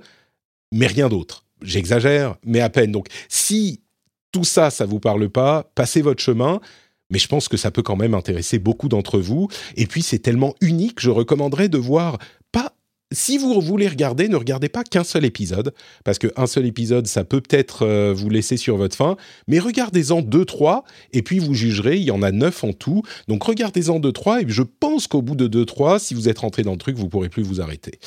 mais 0.72 0.86
rien 0.86 1.08
d'autre. 1.08 1.44
J'exagère, 1.62 2.36
mais 2.44 2.60
à 2.60 2.70
peine. 2.70 2.92
Donc, 2.92 3.08
si 3.28 3.80
tout 4.32 4.44
ça, 4.44 4.70
ça 4.70 4.86
vous 4.86 5.00
parle 5.00 5.28
pas, 5.28 5.70
passez 5.74 6.02
votre 6.02 6.22
chemin. 6.22 6.60
Mais 7.10 7.18
je 7.18 7.26
pense 7.26 7.48
que 7.48 7.56
ça 7.56 7.70
peut 7.70 7.82
quand 7.82 7.96
même 7.96 8.12
intéresser 8.12 8.58
beaucoup 8.58 8.88
d'entre 8.88 9.18
vous. 9.18 9.48
Et 9.76 9.86
puis, 9.86 10.02
c'est 10.02 10.18
tellement 10.18 10.54
unique, 10.60 11.00
je 11.00 11.08
recommanderais 11.08 11.70
de 11.70 11.78
voir 11.78 12.18
si 13.10 13.38
vous 13.38 13.60
voulez 13.60 13.88
regarder, 13.88 14.28
ne 14.28 14.36
regardez 14.36 14.68
pas 14.68 14.84
qu'un 14.84 15.04
seul 15.04 15.24
épisode, 15.24 15.72
parce 16.04 16.18
qu'un 16.18 16.46
seul 16.46 16.66
épisode, 16.66 17.06
ça 17.06 17.24
peut 17.24 17.40
peut-être 17.40 17.86
euh, 17.86 18.12
vous 18.14 18.28
laisser 18.28 18.58
sur 18.58 18.76
votre 18.76 18.96
faim, 18.96 19.16
mais 19.46 19.58
regardez-en 19.58 20.20
deux, 20.20 20.44
trois, 20.44 20.84
et 21.12 21.22
puis 21.22 21.38
vous 21.38 21.54
jugerez, 21.54 21.96
il 21.96 22.02
y 22.02 22.10
en 22.10 22.22
a 22.22 22.30
neuf 22.32 22.64
en 22.64 22.72
tout, 22.74 23.02
donc 23.26 23.42
regardez-en 23.44 23.98
deux, 23.98 24.12
trois, 24.12 24.42
et 24.42 24.44
je 24.46 24.62
pense 24.62 25.06
qu'au 25.06 25.22
bout 25.22 25.36
de 25.36 25.46
deux, 25.46 25.64
trois, 25.64 25.98
si 25.98 26.12
vous 26.12 26.28
êtes 26.28 26.40
rentré 26.40 26.62
dans 26.62 26.72
le 26.72 26.78
truc, 26.78 26.96
vous 26.96 27.08
pourrez 27.08 27.30
plus 27.30 27.42
vous 27.42 27.62
arrêter. 27.62 27.98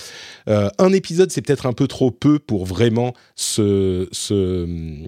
Euh, 0.47 0.69
un 0.77 0.93
épisode, 0.93 1.31
c'est 1.31 1.41
peut-être 1.41 1.65
un 1.65 1.73
peu 1.73 1.87
trop 1.87 2.11
peu 2.11 2.37
pour 2.37 2.65
vraiment 2.65 3.13
se... 3.35 4.07
euh, 4.31 5.05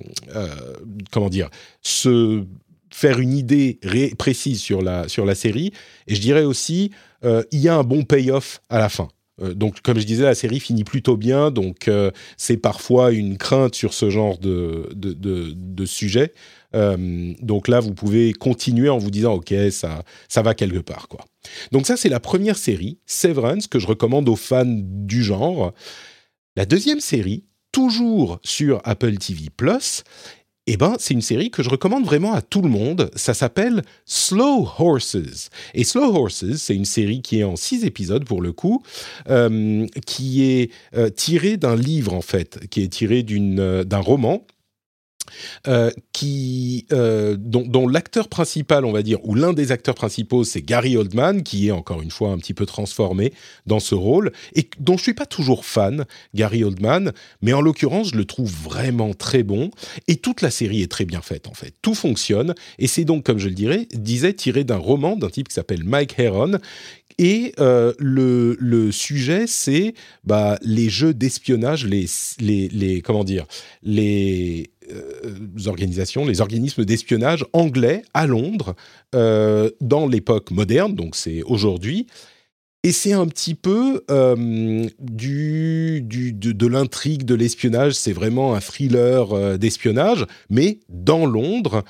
comment 1.12 1.30
dire 1.30 1.50
se 1.82 2.44
faire 2.90 3.20
une 3.20 3.34
idée 3.34 3.80
précise 4.18 4.62
sur 4.62 4.82
la, 4.82 5.08
sur 5.08 5.26
la 5.26 5.36
série, 5.36 5.72
et 6.08 6.16
je 6.16 6.22
dirais 6.22 6.46
aussi, 6.46 6.92
il 7.24 7.60
y 7.60 7.70
a 7.70 7.76
un 7.76 7.84
bon 7.84 8.04
payoff 8.04 8.62
à 8.70 8.80
la 8.80 8.90
fin 8.90 9.08
donc, 9.42 9.82
comme 9.82 10.00
je 10.00 10.06
disais, 10.06 10.24
la 10.24 10.36
série 10.36 10.60
finit 10.60 10.84
plutôt 10.84 11.18
bien, 11.18 11.50
donc 11.50 11.90
c'est 12.38 12.58
parfois 12.58 13.12
une 13.12 13.38
crainte 13.38 13.76
sur 13.76 13.94
ce 13.94 14.10
genre 14.10 14.38
de, 14.38 14.90
de, 14.94 15.14
de 15.14 15.86
sujet. 15.86 16.34
donc 16.74 17.68
là, 17.68 17.80
vous 17.80 17.94
pouvez 17.94 18.34
continuer 18.34 18.90
en 18.90 18.98
vous 18.98 19.12
disant, 19.12 19.34
ok, 19.34 19.54
ça, 19.72 20.04
ça 20.30 20.42
va 20.44 20.54
quelque 20.54 20.80
part, 20.80 21.08
quoi. 21.08 21.26
Donc 21.72 21.88
ça, 21.88 21.98
c'est 21.98 22.10
la 22.10 22.20
première 22.20 22.58
série, 22.58 23.00
Severance, 23.06 23.68
que 23.68 23.80
je 23.80 23.88
recommande 23.88 24.30
aux 24.30 24.36
fans 24.36 24.66
du 24.68 25.24
genre. 25.24 25.74
La 26.56 26.66
deuxième 26.66 27.00
série, 27.00 27.44
toujours 27.72 28.40
sur 28.44 28.80
Apple 28.86 29.18
TV 29.18 29.50
Plus, 29.56 30.04
eh 30.66 30.78
ben, 30.78 30.96
c'est 30.98 31.14
une 31.14 31.22
série 31.22 31.52
que 31.52 31.62
je 31.62 31.70
recommande 31.70 32.06
vraiment 32.06 32.34
à 32.34 32.42
tout 32.42 32.62
le 32.62 32.70
monde. 32.70 33.12
Ça 33.16 33.34
s'appelle 33.34 33.82
Slow 34.06 34.70
Horses. 34.80 35.50
Et 35.74 35.84
Slow 35.84 36.16
Horses, 36.16 36.46
c'est 36.56 36.76
une 36.76 36.86
série 36.86 37.22
qui 37.22 37.40
est 37.40 37.44
en 37.44 37.58
six 37.58 37.84
épisodes 37.84 38.24
pour 38.24 38.42
le 38.42 38.54
coup, 38.54 38.82
euh, 39.30 39.86
qui 40.06 40.44
est 40.44 40.72
euh, 40.96 41.10
tirée 41.10 41.58
d'un 41.58 41.76
livre 41.76 42.14
en 42.14 42.22
fait, 42.22 42.68
qui 42.70 42.82
est 42.82 42.88
tiré 42.88 43.26
euh, 43.30 43.84
d'un 43.84 44.00
roman 44.00 44.46
euh, 45.68 45.92
qui, 46.12 46.86
euh, 46.92 47.36
dont, 47.40 47.88
l'acteur 47.88 48.28
principal, 48.28 48.86
on 48.86 48.92
va 48.92 49.04
dire, 49.04 49.20
ou 49.24 49.36
l'un 49.36 49.54
des 49.54 49.72
acteurs 49.72 49.96
principaux, 49.96 50.44
c'est 50.44 50.62
Gary 50.62 50.98
Oldman, 50.98 51.44
qui 51.44 51.68
est 51.68 51.72
encore 51.72 52.02
une 52.02 52.12
fois 52.12 52.30
un 52.30 52.38
petit 52.38 52.54
peu 52.54 52.66
transformé 52.66 53.34
dans 53.66 53.80
ce 53.80 53.96
rôle, 53.96 54.32
et 54.56 54.70
dont 54.80 54.98
je 54.98 55.04
suis 55.04 55.14
pas 55.14 55.26
toujours 55.26 55.66
fan, 55.66 56.06
Gary 56.34 56.64
Oldman, 56.64 57.12
mais 57.42 57.54
en 57.54 57.62
l'occurrence, 57.62 58.12
je 58.12 58.18
le 58.18 58.26
trouve 58.26 58.52
vraiment 58.52 59.14
très 59.14 59.44
bon, 59.44 59.72
et 60.08 60.18
toute 60.18 60.42
la 60.42 60.52
série 60.52 60.82
est 60.82 60.92
très 60.92 61.06
bien 61.06 61.22
faite, 61.22 61.48
en 61.48 61.54
fait. 61.54 61.74
Tout 61.82 61.96
fonctionne, 61.96 62.56
et 62.80 62.88
c'est 62.88 63.06
donc, 63.06 63.26
comme 63.26 63.40
je 63.40 63.50
le 63.50 63.56
dirais, 63.56 63.88
disais, 63.94 64.34
tiré 64.34 64.64
d'un 64.64 64.78
roman 64.78 65.16
d'un 65.16 65.30
type 65.30 65.48
qui 65.48 65.56
s'appelle 65.56 65.84
Mike 65.84 66.20
Heron, 66.20 66.60
et 67.18 67.54
euh, 67.60 67.94
le, 68.00 68.58
le, 68.60 68.92
sujet, 68.92 69.46
c'est 69.48 69.94
bah, 70.24 70.58
les 70.62 70.90
jeux 70.90 71.14
d'espionnage, 71.14 71.86
les, 71.86 72.06
les, 72.40 72.70
les, 72.70 73.02
comment 73.02 73.24
dire, 73.24 73.46
les 73.84 74.72
organisations, 75.66 76.26
les 76.26 76.42
organismes 76.42 76.86
d'espionnage 76.86 77.46
anglais 77.54 78.04
à 78.14 78.28
Londres 78.28 78.76
euh, 79.16 79.70
dans 79.82 80.08
l'époque 80.08 80.52
moderne, 80.52 80.96
donc 80.96 81.16
c'est 81.16 81.44
aujourd'hui. 81.44 82.08
Et 82.86 82.92
c'est 82.92 83.14
un 83.14 83.28
petit 83.28 83.56
peu 83.56 84.04
euh, 84.12 84.86
du, 85.00 86.02
de 86.04 86.68
l'intrigue 86.68 87.24
de 87.24 87.34
l'espionnage, 87.34 87.94
c'est 87.94 88.12
vraiment 88.12 88.56
un 88.56 88.60
thriller 88.60 89.58
d'espionnage, 89.58 90.26
mais 90.50 90.80
dans 90.90 91.26
Londres, 91.26 91.84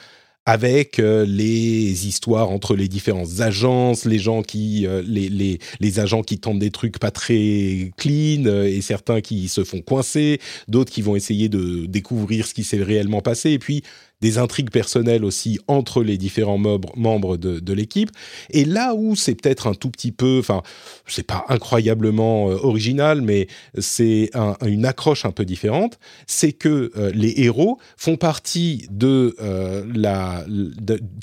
avec 0.45 0.99
euh, 0.99 1.25
les 1.25 2.07
histoires 2.07 2.49
entre 2.49 2.75
les 2.75 2.87
différentes 2.87 3.39
agences, 3.39 4.05
les 4.05 4.19
gens 4.19 4.41
qui, 4.41 4.85
euh, 4.85 5.01
les, 5.05 5.29
les, 5.29 5.59
les, 5.79 5.99
agents 5.99 6.21
qui 6.21 6.37
tentent 6.37 6.59
des 6.59 6.71
trucs 6.71 6.99
pas 6.99 7.11
très 7.11 7.91
clean 7.97 8.45
euh, 8.45 8.65
et 8.65 8.81
certains 8.81 9.21
qui 9.21 9.47
se 9.47 9.63
font 9.63 9.81
coincer, 9.81 10.39
d'autres 10.67 10.91
qui 10.91 11.01
vont 11.01 11.15
essayer 11.15 11.47
de 11.47 11.85
découvrir 11.85 12.45
ce 12.45 12.53
qui 12.53 12.65
s'est 12.65 12.83
réellement 12.83 13.21
passé, 13.21 13.51
et 13.51 13.59
puis 13.59 13.83
des 14.23 14.37
intrigues 14.37 14.69
personnelles 14.69 15.25
aussi 15.25 15.59
entre 15.67 16.01
les 16.01 16.17
différents 16.17 16.57
membres 16.57 17.35
de, 17.35 17.59
de 17.59 17.73
l'équipe. 17.73 18.09
Et 18.51 18.63
là 18.63 18.95
où 18.95 19.17
c'est 19.17 19.35
peut-être 19.35 19.67
un 19.67 19.73
tout 19.73 19.89
petit 19.89 20.13
peu, 20.13 20.37
enfin, 20.39 20.63
c'est 21.07 21.27
pas 21.27 21.43
incroyablement 21.49 22.49
euh, 22.49 22.55
original, 22.63 23.21
mais 23.21 23.47
c'est 23.77 24.29
un, 24.33 24.55
une 24.65 24.85
accroche 24.85 25.25
un 25.25 25.31
peu 25.31 25.43
différente, 25.43 25.99
c'est 26.25 26.53
que 26.53 26.93
euh, 26.95 27.11
les 27.13 27.33
héros 27.41 27.79
font 27.97 28.15
partie 28.15 28.87
de 28.89 29.35
euh, 29.41 29.85
la, 29.93 30.45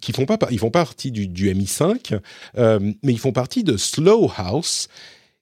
qui 0.03 0.13
font 0.13 0.27
pas, 0.27 0.37
ils 0.51 0.59
font 0.59 0.71
partie 0.71 1.11
du, 1.11 1.27
du 1.27 1.51
MI5, 1.51 2.21
mais 3.03 3.13
ils 3.15 3.19
font 3.19 3.33
partie 3.33 3.65
de 3.65 3.79
Slow 3.79 4.31
House 4.37 4.89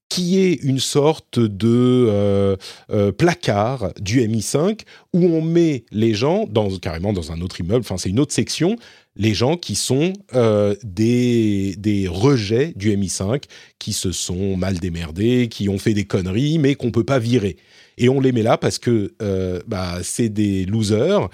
qui 0.09 0.39
est 0.39 0.55
une 0.63 0.79
sorte 0.79 1.39
de 1.39 2.07
euh, 2.09 2.57
euh, 2.91 3.13
placard 3.13 3.93
du 4.01 4.21
MI5 4.21 4.81
où 5.13 5.25
on 5.25 5.43
met 5.43 5.85
les 5.91 6.15
gens 6.15 6.47
dans 6.49 6.71
carrément 6.79 7.13
dans 7.13 7.33
un 7.33 7.41
autre 7.41 7.61
immeuble. 7.61 7.81
Enfin, 7.81 7.99
c'est 7.99 8.09
une 8.09 8.21
autre 8.21 8.33
section. 8.33 8.77
Les 9.17 9.35
gens 9.35 9.57
qui 9.57 9.75
sont 9.75 10.13
euh, 10.35 10.75
des, 10.83 11.75
des 11.77 12.09
rejets 12.09 12.73
du 12.77 12.97
MI5, 12.97 13.43
qui 13.79 13.93
se 13.93 14.13
sont 14.13 14.57
mal 14.57 14.79
démerdés, 14.79 15.49
qui 15.51 15.69
ont 15.69 15.79
fait 15.79 15.95
des 15.95 16.05
conneries, 16.05 16.59
mais 16.59 16.75
qu'on 16.75 16.91
peut 16.91 17.05
pas 17.05 17.19
virer. 17.19 17.57
Et 17.99 18.09
on 18.09 18.21
les 18.21 18.33
met 18.33 18.43
là 18.43 18.57
parce 18.57 18.79
que 18.79 19.13
bah, 19.67 19.99
c'est 20.03 20.29
des 20.29 20.65
losers 20.67 21.29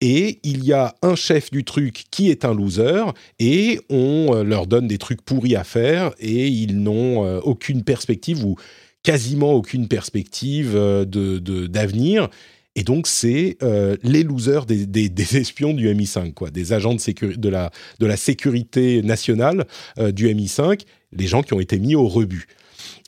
et 0.00 0.40
il 0.42 0.64
y 0.64 0.72
a 0.72 0.94
un 1.02 1.14
chef 1.14 1.50
du 1.50 1.64
truc 1.64 2.04
qui 2.10 2.30
est 2.30 2.44
un 2.44 2.54
loser 2.54 3.04
et 3.38 3.80
on 3.88 4.34
euh, 4.34 4.44
leur 4.44 4.66
donne 4.66 4.86
des 4.86 4.98
trucs 4.98 5.22
pourris 5.22 5.56
à 5.56 5.64
faire 5.64 6.12
et 6.18 6.48
ils 6.48 6.80
n'ont 6.82 7.24
euh, 7.24 7.40
aucune 7.40 7.82
perspective 7.82 8.44
ou 8.44 8.56
quasiment 9.02 9.52
aucune 9.52 9.88
perspective 9.88 10.72
euh, 10.74 11.04
de 11.04 11.38
d'avenir. 11.66 12.28
Et 12.78 12.82
donc, 12.82 13.06
c'est 13.06 13.56
les 14.02 14.22
losers 14.22 14.66
des, 14.66 14.84
des, 14.84 15.36
espions 15.38 15.72
du 15.72 15.88
MI5, 15.88 16.34
quoi, 16.34 16.50
des 16.50 16.74
agents 16.74 16.94
de, 16.94 17.34
de, 17.34 17.48
la, 17.48 17.70
de 18.00 18.04
la 18.04 18.18
sécurité 18.18 19.00
nationale 19.00 19.64
du 20.12 20.28
MI5, 20.28 20.82
les 21.10 21.26
gens 21.26 21.40
qui 21.40 21.54
ont 21.54 21.60
été 21.60 21.78
mis 21.78 21.94
au 21.94 22.06
rebut. 22.06 22.48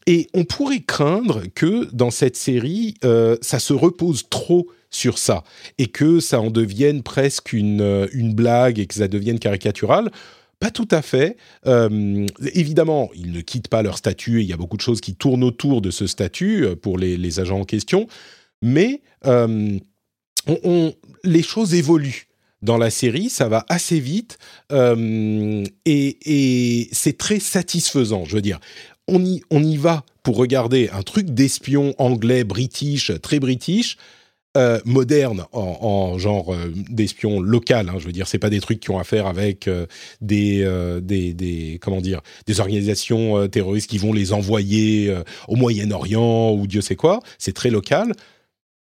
Et 0.06 0.26
on 0.32 0.44
pourrait 0.44 0.80
craindre 0.80 1.42
que 1.54 1.86
dans 1.92 2.10
cette 2.10 2.36
série, 2.36 2.94
ça 3.42 3.58
se 3.58 3.74
repose 3.74 4.30
trop 4.30 4.68
sur 4.90 5.18
ça 5.18 5.44
et 5.78 5.86
que 5.86 6.20
ça 6.20 6.40
en 6.40 6.50
devienne 6.50 7.02
presque 7.02 7.52
une, 7.52 7.80
euh, 7.80 8.06
une 8.12 8.34
blague 8.34 8.78
et 8.78 8.86
que 8.86 8.94
ça 8.94 9.08
devienne 9.08 9.38
caricatural. 9.38 10.10
Pas 10.60 10.70
tout 10.70 10.88
à 10.90 11.02
fait. 11.02 11.36
Euh, 11.66 12.26
évidemment, 12.54 13.10
ils 13.14 13.30
ne 13.30 13.40
quittent 13.40 13.68
pas 13.68 13.82
leur 13.82 13.96
statut 13.96 14.40
et 14.40 14.42
il 14.42 14.48
y 14.48 14.52
a 14.52 14.56
beaucoup 14.56 14.76
de 14.76 14.82
choses 14.82 15.00
qui 15.00 15.14
tournent 15.14 15.44
autour 15.44 15.80
de 15.82 15.90
ce 15.90 16.06
statut 16.06 16.64
euh, 16.64 16.74
pour 16.74 16.98
les, 16.98 17.40
agents 17.40 17.60
en 17.60 17.64
question. 17.64 18.08
Mais 18.60 19.02
les 21.24 21.42
choses 21.42 21.74
évoluent 21.74 22.26
dans 22.60 22.76
la 22.76 22.90
série, 22.90 23.28
ça 23.28 23.48
va 23.48 23.64
assez 23.68 24.00
vite 24.00 24.36
et, 24.72 25.64
et 25.84 26.88
c'est 26.90 27.16
très 27.16 27.38
satisfaisant. 27.38 28.24
Je 28.24 28.34
veux 28.34 28.42
dire, 28.42 28.58
on 29.06 29.24
y, 29.24 29.42
on 29.50 29.62
y 29.62 29.76
va 29.76 30.04
pour 30.22 30.36
regarder 30.36 30.90
un 30.92 31.02
truc 31.02 31.30
d'espion 31.30 31.94
anglais, 31.98 32.44
british, 32.44 33.12
très 33.22 33.38
british, 33.40 33.96
euh, 34.58 34.80
moderne 34.84 35.44
en, 35.52 36.18
genre 36.18 36.52
euh, 36.52 36.72
d'espion 36.90 37.40
local. 37.40 37.88
Hein, 37.88 37.94
je 37.98 38.06
veux 38.06 38.12
dire, 38.12 38.26
c'est 38.26 38.38
pas 38.38 38.50
des 38.50 38.60
trucs 38.60 38.80
qui 38.80 38.90
ont 38.90 38.98
à 38.98 39.04
faire 39.04 39.26
avec 39.26 39.68
euh, 39.68 39.86
des, 40.20 40.66
des, 41.00 41.32
des, 41.32 41.78
comment 41.80 42.00
dire 42.00 42.20
des 42.46 42.58
organisations 42.58 43.46
terroristes 43.48 43.88
qui 43.88 43.98
vont 43.98 44.12
les 44.12 44.32
envoyer 44.32 45.14
au 45.46 45.54
Moyen-Orient 45.54 46.52
ou 46.52 46.66
Dieu 46.66 46.80
sait 46.80 46.96
quoi. 46.96 47.20
C'est 47.38 47.54
très 47.54 47.70
local 47.70 48.12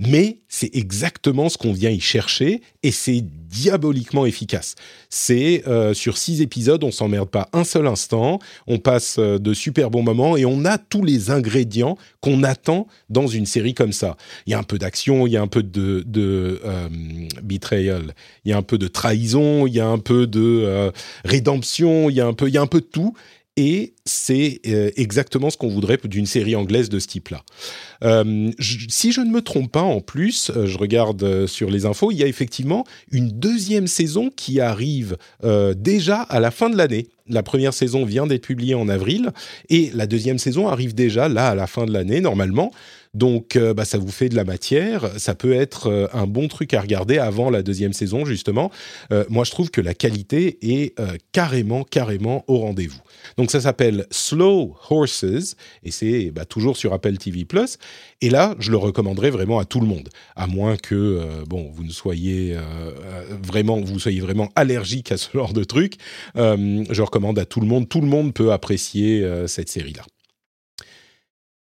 mais 0.00 0.38
c'est 0.49 0.75
exactement 0.75 1.50
ce 1.50 1.59
qu'on 1.59 1.73
vient 1.73 1.90
y 1.90 2.00
chercher 2.00 2.62
et 2.83 2.90
c'est 2.90 3.23
diaboliquement 3.23 4.25
efficace. 4.25 4.75
C'est 5.11 5.62
euh, 5.66 5.92
sur 5.92 6.16
six 6.16 6.40
épisodes, 6.40 6.83
on 6.83 6.90
s'emmerde 6.90 7.28
pas 7.28 7.49
un 7.52 7.64
seul 7.64 7.87
instant, 7.87 8.38
on 8.66 8.78
passe 8.78 9.16
euh, 9.19 9.38
de 9.38 9.52
super 9.52 9.90
bons 9.90 10.02
moments 10.02 10.38
et 10.38 10.47
on 10.47 10.64
a 10.64 10.78
tous 10.78 11.04
les 11.04 11.30
ingrédients 11.30 11.99
qu'on 12.21 12.42
attend 12.42 12.87
dans 13.11 13.26
une 13.26 13.45
série 13.45 13.75
comme 13.75 13.92
ça. 13.92 14.16
Il 14.47 14.52
y 14.52 14.54
a 14.54 14.59
un 14.59 14.62
peu 14.62 14.78
d'action, 14.78 15.26
il 15.26 15.33
y 15.33 15.37
a 15.37 15.42
un 15.42 15.49
peu 15.49 15.62
de, 15.62 16.02
de 16.07 16.61
euh, 16.64 16.88
betrayal, 17.42 18.14
il 18.47 18.50
y 18.50 18.54
a 18.54 18.57
un 18.57 18.62
peu 18.62 18.78
de 18.78 18.88
trahison, 18.88 19.66
il 19.66 19.75
y 19.75 19.80
a 19.80 19.87
un 19.87 19.99
peu 19.99 20.26
de 20.26 20.90
rédemption, 21.25 22.09
il 22.09 22.16
y 22.16 22.21
a 22.21 22.26
un 22.26 22.33
peu, 22.33 22.49
il 22.49 22.54
y 22.54 22.59
a 22.59 22.62
un 22.62 22.66
peu 22.66 22.80
de 22.80 22.87
tout 22.87 23.14
et 23.57 23.95
c'est 24.04 24.61
euh, 24.66 24.90
exactement 24.97 25.50
ce 25.50 25.57
qu'on 25.57 25.69
voudrait 25.69 25.99
d'une 26.04 26.26
série 26.26 26.54
anglaise 26.54 26.88
de 26.88 26.99
ce 26.99 27.07
type-là. 27.09 27.42
Euh, 28.04 28.50
si 28.59 29.12
je 29.12 29.21
ne 29.21 29.30
me 29.30 29.42
trompe 29.42 29.73
pas, 29.73 29.83
en 29.83 30.00
plus, 30.00 30.50
euh, 30.50 30.66
je 30.66 30.78
regarde 30.78 31.47
sur 31.47 31.71
les 31.71 31.85
infos, 31.85 32.11
il 32.11 32.19
y 32.19 32.23
a 32.23 32.26
effectivement 32.26 32.85
une 33.11 33.28
deuxième 33.28 33.87
saison 33.87 34.30
qui 34.35 34.61
arrive 34.61 35.16
déjà 35.76 36.21
à 36.23 36.40
la 36.40 36.50
fin 36.50 36.71
de 36.71 36.76
l'année. 36.76 37.09
La 37.28 37.42
première 37.42 37.75
saison 37.75 38.04
vient 38.04 38.26
d'être 38.26 38.42
publiée 38.42 38.75
en 38.75 38.88
avril 38.88 39.30
et 39.69 39.90
la 39.95 40.07
deuxième 40.07 40.38
saison 40.38 40.69
arrive 40.69 40.95
déjà 40.95 41.28
là 41.28 41.49
à 41.49 41.54
la 41.54 41.66
fin 41.66 41.87
de 41.87 41.92
l'année 41.92 42.21
normalement. 42.21 42.73
Donc, 43.12 43.56
euh, 43.56 43.74
bah, 43.74 43.84
ça 43.84 43.98
vous 43.98 44.10
fait 44.10 44.28
de 44.28 44.36
la 44.36 44.44
matière. 44.44 45.10
Ça 45.18 45.34
peut 45.34 45.52
être 45.52 45.88
euh, 45.88 46.06
un 46.12 46.26
bon 46.26 46.46
truc 46.46 46.74
à 46.74 46.80
regarder 46.80 47.18
avant 47.18 47.50
la 47.50 47.62
deuxième 47.62 47.92
saison, 47.92 48.24
justement. 48.24 48.70
Euh, 49.12 49.24
moi, 49.28 49.44
je 49.44 49.50
trouve 49.50 49.70
que 49.70 49.80
la 49.80 49.94
qualité 49.94 50.58
est 50.62 50.94
carrément, 51.32 51.82
carrément 51.82 52.44
au 52.46 52.58
rendez-vous. 52.58 53.00
Donc, 53.36 53.50
ça 53.50 53.60
s'appelle 53.60 54.06
Slow 54.10 54.76
Horses 54.90 55.56
et 55.82 55.90
c'est 55.90 56.30
bah, 56.30 56.44
toujours 56.44 56.76
sur 56.76 56.92
Apple 56.92 57.16
TV+. 57.16 57.46
Et 58.20 58.30
là, 58.30 58.54
je 58.58 58.70
le 58.70 58.76
recommanderais 58.76 59.30
vraiment 59.30 59.58
à 59.58 59.64
tout 59.64 59.80
le 59.80 59.86
monde, 59.86 60.08
à 60.36 60.46
moins 60.46 60.76
que 60.76 61.44
bon, 61.48 61.70
vous 61.72 61.84
ne 61.84 61.90
soyez 61.90 62.56
vraiment, 63.42 63.80
vous 63.80 63.98
soyez 63.98 64.20
vraiment 64.20 64.50
allergique 64.56 65.10
à 65.10 65.16
ce 65.16 65.30
genre 65.32 65.52
de 65.52 65.64
truc. 65.64 65.94
je 66.36 67.02
recommande 67.02 67.38
à 67.38 67.44
tout 67.44 67.60
le 67.60 67.66
monde. 67.66 67.88
Tout 67.88 68.00
le 68.00 68.08
monde 68.08 68.34
peut 68.34 68.52
apprécier 68.52 69.26
cette 69.46 69.68
série-là. 69.68 70.02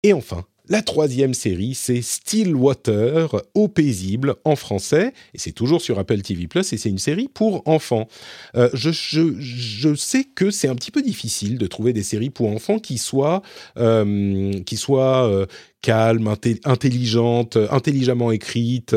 Et 0.02 0.12
enfin, 0.12 0.44
La 0.68 0.82
troisième 0.82 1.32
série, 1.32 1.74
c'est 1.74 2.02
Stillwater, 2.02 3.40
Eau 3.54 3.68
paisible 3.68 4.34
en 4.44 4.56
français, 4.56 5.12
et 5.32 5.38
c'est 5.38 5.52
toujours 5.52 5.80
sur 5.80 6.00
Apple 6.00 6.20
TV⁇ 6.22 6.46
et 6.74 6.76
c'est 6.76 6.88
une 6.88 6.98
série 6.98 7.28
pour 7.32 7.62
enfants. 7.68 8.08
Euh, 8.56 8.68
je, 8.74 9.94
sais 9.94 10.24
que 10.24 10.50
c'est 10.50 10.66
un 10.66 10.74
petit 10.74 10.90
peu 10.90 11.02
difficile 11.02 11.56
de 11.58 11.66
trouver 11.68 11.92
des 11.92 12.02
séries 12.02 12.30
pour 12.30 12.48
enfants 12.48 12.80
qui 12.80 12.98
soient, 12.98 13.42
euh, 13.78 14.52
qui 14.64 14.76
soient 14.76 15.30
euh, 15.30 15.46
calmes, 15.82 16.34
intelligentes, 16.64 17.56
intelligemment 17.70 18.32
écrites, 18.32 18.96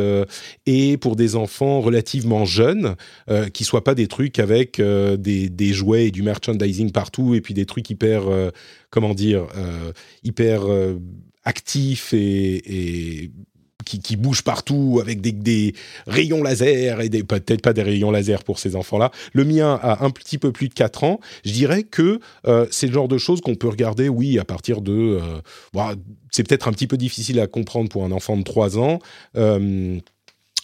et 0.65 0.97
pour 0.97 1.15
des 1.15 1.35
enfants 1.35 1.81
relativement 1.81 2.45
jeunes, 2.45 2.95
qui 3.53 3.63
soient 3.63 3.83
pas 3.83 3.93
des 3.93 4.07
trucs 4.07 4.39
avec 4.39 4.81
des, 4.81 5.49
des, 5.49 5.73
jouets 5.73 6.07
et 6.07 6.11
du 6.11 6.23
merchandising 6.23 6.91
partout, 6.91 7.35
et 7.35 7.41
puis 7.41 7.53
des 7.53 7.67
trucs 7.67 7.87
hyper, 7.91 8.23
comment 8.89 9.13
dire, 9.13 9.45
hyper 10.23 10.63
actif 11.49 12.13
et, 12.13 13.31
qui, 13.85 13.99
qui, 13.99 14.15
bouge 14.15 14.43
partout 14.43 14.99
avec 15.01 15.19
des, 15.21 15.73
rayons 16.05 16.43
laser 16.43 17.01
et 17.01 17.09
peut-être 17.09 17.61
pas 17.61 17.73
des 17.73 17.81
rayons 17.81 18.11
laser 18.11 18.43
pour 18.43 18.59
ces 18.59 18.75
enfants-là. 18.75 19.11
Le 19.33 19.45
mien 19.45 19.79
a 19.81 20.05
un 20.05 20.11
petit 20.11 20.37
peu 20.37 20.51
plus 20.51 20.69
de 20.69 20.73
4 20.73 21.03
ans. 21.03 21.19
Je 21.43 21.51
dirais 21.51 21.83
que 21.83 22.19
euh, 22.45 22.67
c'est 22.69 22.87
le 22.87 22.93
genre 22.93 23.07
de 23.07 23.17
choses 23.17 23.41
qu'on 23.41 23.55
peut 23.55 23.67
regarder, 23.67 24.07
oui, 24.09 24.37
à 24.37 24.45
partir 24.45 24.81
de... 24.81 24.93
Euh, 24.93 25.41
bah, 25.73 25.95
c'est 26.31 26.47
peut-être 26.47 26.67
un 26.67 26.71
petit 26.71 26.87
peu 26.87 26.97
difficile 26.97 27.39
à 27.39 27.47
comprendre 27.47 27.89
pour 27.89 28.05
un 28.05 28.11
enfant 28.11 28.37
de 28.37 28.43
3 28.43 28.77
ans. 28.77 28.99
Euh, 29.35 29.99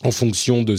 en 0.04 0.12
fonction 0.12 0.64
de, 0.64 0.76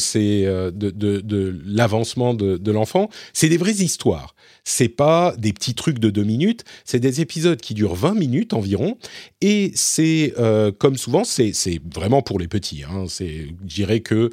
de 0.71 1.61
l'avancement 1.65 2.35
de 2.35 2.71
l'enfant, 2.71 3.09
c'est 3.33 3.49
des 3.49 3.57
vraies 3.57 3.73
histoires 3.73 4.37
c'est 4.67 4.89
pas 4.89 5.35
des 5.39 5.53
petits 5.53 5.75
trucs 5.75 6.01
de 6.01 6.11
deux 6.11 6.25
minutes, 6.25 6.65
c'est 6.85 6.99
des 6.99 7.21
épisodes 7.21 7.61
qui 7.61 7.73
durent 7.73 7.95
20 7.95 8.15
minutes 8.15 8.53
environ, 8.53 8.99
et 9.41 9.71
c'est 9.77 10.35
euh, 10.39 10.73
comme 10.73 10.97
souvent, 10.97 11.23
c'est 11.25 11.53
vraiment 11.95 12.21
pour 12.21 12.41
les 12.41 12.49
petits. 12.49 12.83
Hein, 12.83 13.05
je 13.09 13.53
dirais 13.63 14.01
que 14.01 14.31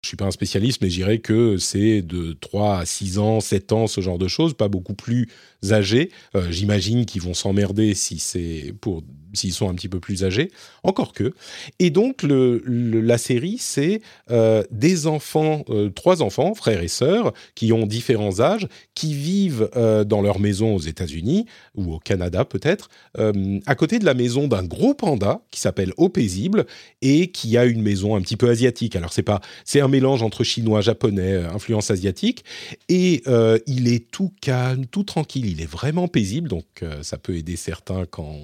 je 0.00 0.08
suis 0.08 0.16
pas 0.16 0.26
un 0.26 0.30
spécialiste, 0.30 0.80
mais 0.82 0.88
je 0.88 0.96
dirais 0.96 1.18
que 1.18 1.56
c'est 1.58 2.00
de 2.02 2.36
3 2.40 2.78
à 2.78 2.86
6 2.86 3.18
ans, 3.18 3.40
7 3.40 3.72
ans, 3.72 3.86
ce 3.88 4.00
genre 4.00 4.18
de 4.18 4.28
choses, 4.28 4.54
pas 4.54 4.68
beaucoup 4.68 4.94
plus 4.94 5.28
âgés. 5.70 6.10
Euh, 6.36 6.50
j'imagine 6.50 7.04
qu'ils 7.04 7.22
vont 7.22 7.34
s'emmerder 7.34 7.94
si 7.94 8.18
c'est 8.18 8.74
pour 8.80 9.02
s'ils 9.32 9.52
sont 9.52 9.68
un 9.68 9.74
petit 9.74 9.88
peu 9.88 10.00
plus 10.00 10.24
âgés, 10.24 10.50
encore 10.82 11.12
que. 11.12 11.32
Et 11.78 11.90
donc 11.90 12.22
le, 12.22 12.62
la 12.66 13.18
série, 13.18 13.56
c'est 13.58 14.00
euh, 14.30 14.62
des 14.70 15.06
enfants, 15.06 15.64
euh, 15.68 15.90
trois 15.90 16.22
enfants, 16.22 16.54
frères 16.54 16.82
et 16.82 16.88
sœurs, 16.88 17.32
qui 17.54 17.72
ont 17.72 17.86
différents 17.86 18.40
âges, 18.40 18.66
qui 18.94 19.14
vivent 19.14 19.70
dans 20.06 20.22
leur 20.22 20.38
maison 20.38 20.74
aux 20.74 20.80
États-Unis 20.80 21.46
ou 21.74 21.94
au 21.94 21.98
Canada 21.98 22.44
peut-être, 22.44 22.88
à 23.18 23.74
côté 23.74 23.98
de 23.98 24.04
la 24.04 24.14
maison 24.14 24.48
d'un 24.48 24.64
gros 24.64 24.94
panda 24.94 25.40
qui 25.50 25.60
s'appelle 25.60 25.92
Au 25.96 26.08
paisible 26.08 26.66
et 27.00 27.30
qui 27.30 27.56
a 27.56 27.64
une 27.64 27.82
maison 27.82 28.14
un 28.16 28.20
petit 28.20 28.36
peu 28.36 28.48
asiatique. 28.48 28.96
Alors 28.96 29.12
c'est 29.12 29.22
pas, 29.22 29.40
c'est 29.64 29.80
un 29.80 29.88
mélange 29.88 30.22
entre 30.22 30.44
chinois, 30.44 30.80
japonais, 30.80 31.36
influence 31.36 31.90
asiatique, 31.90 32.44
et 32.88 33.22
il 33.66 33.88
est 33.88 34.10
tout 34.10 34.32
calme, 34.40 34.86
tout 34.86 35.04
tranquille 35.04 35.32
il 35.40 35.60
est 35.60 35.70
vraiment 35.70 36.08
paisible, 36.08 36.48
donc 36.48 36.64
euh, 36.82 37.02
ça 37.02 37.18
peut 37.18 37.36
aider 37.36 37.56
certains 37.56 38.06
quand 38.06 38.36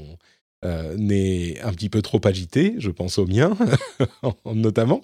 euh, 0.64 0.96
n'est 0.96 1.60
un 1.62 1.72
petit 1.72 1.88
peu 1.88 2.02
trop 2.02 2.20
agité, 2.24 2.74
je 2.78 2.90
pense 2.90 3.18
au 3.18 3.26
mien 3.26 3.56
notamment, 4.44 5.02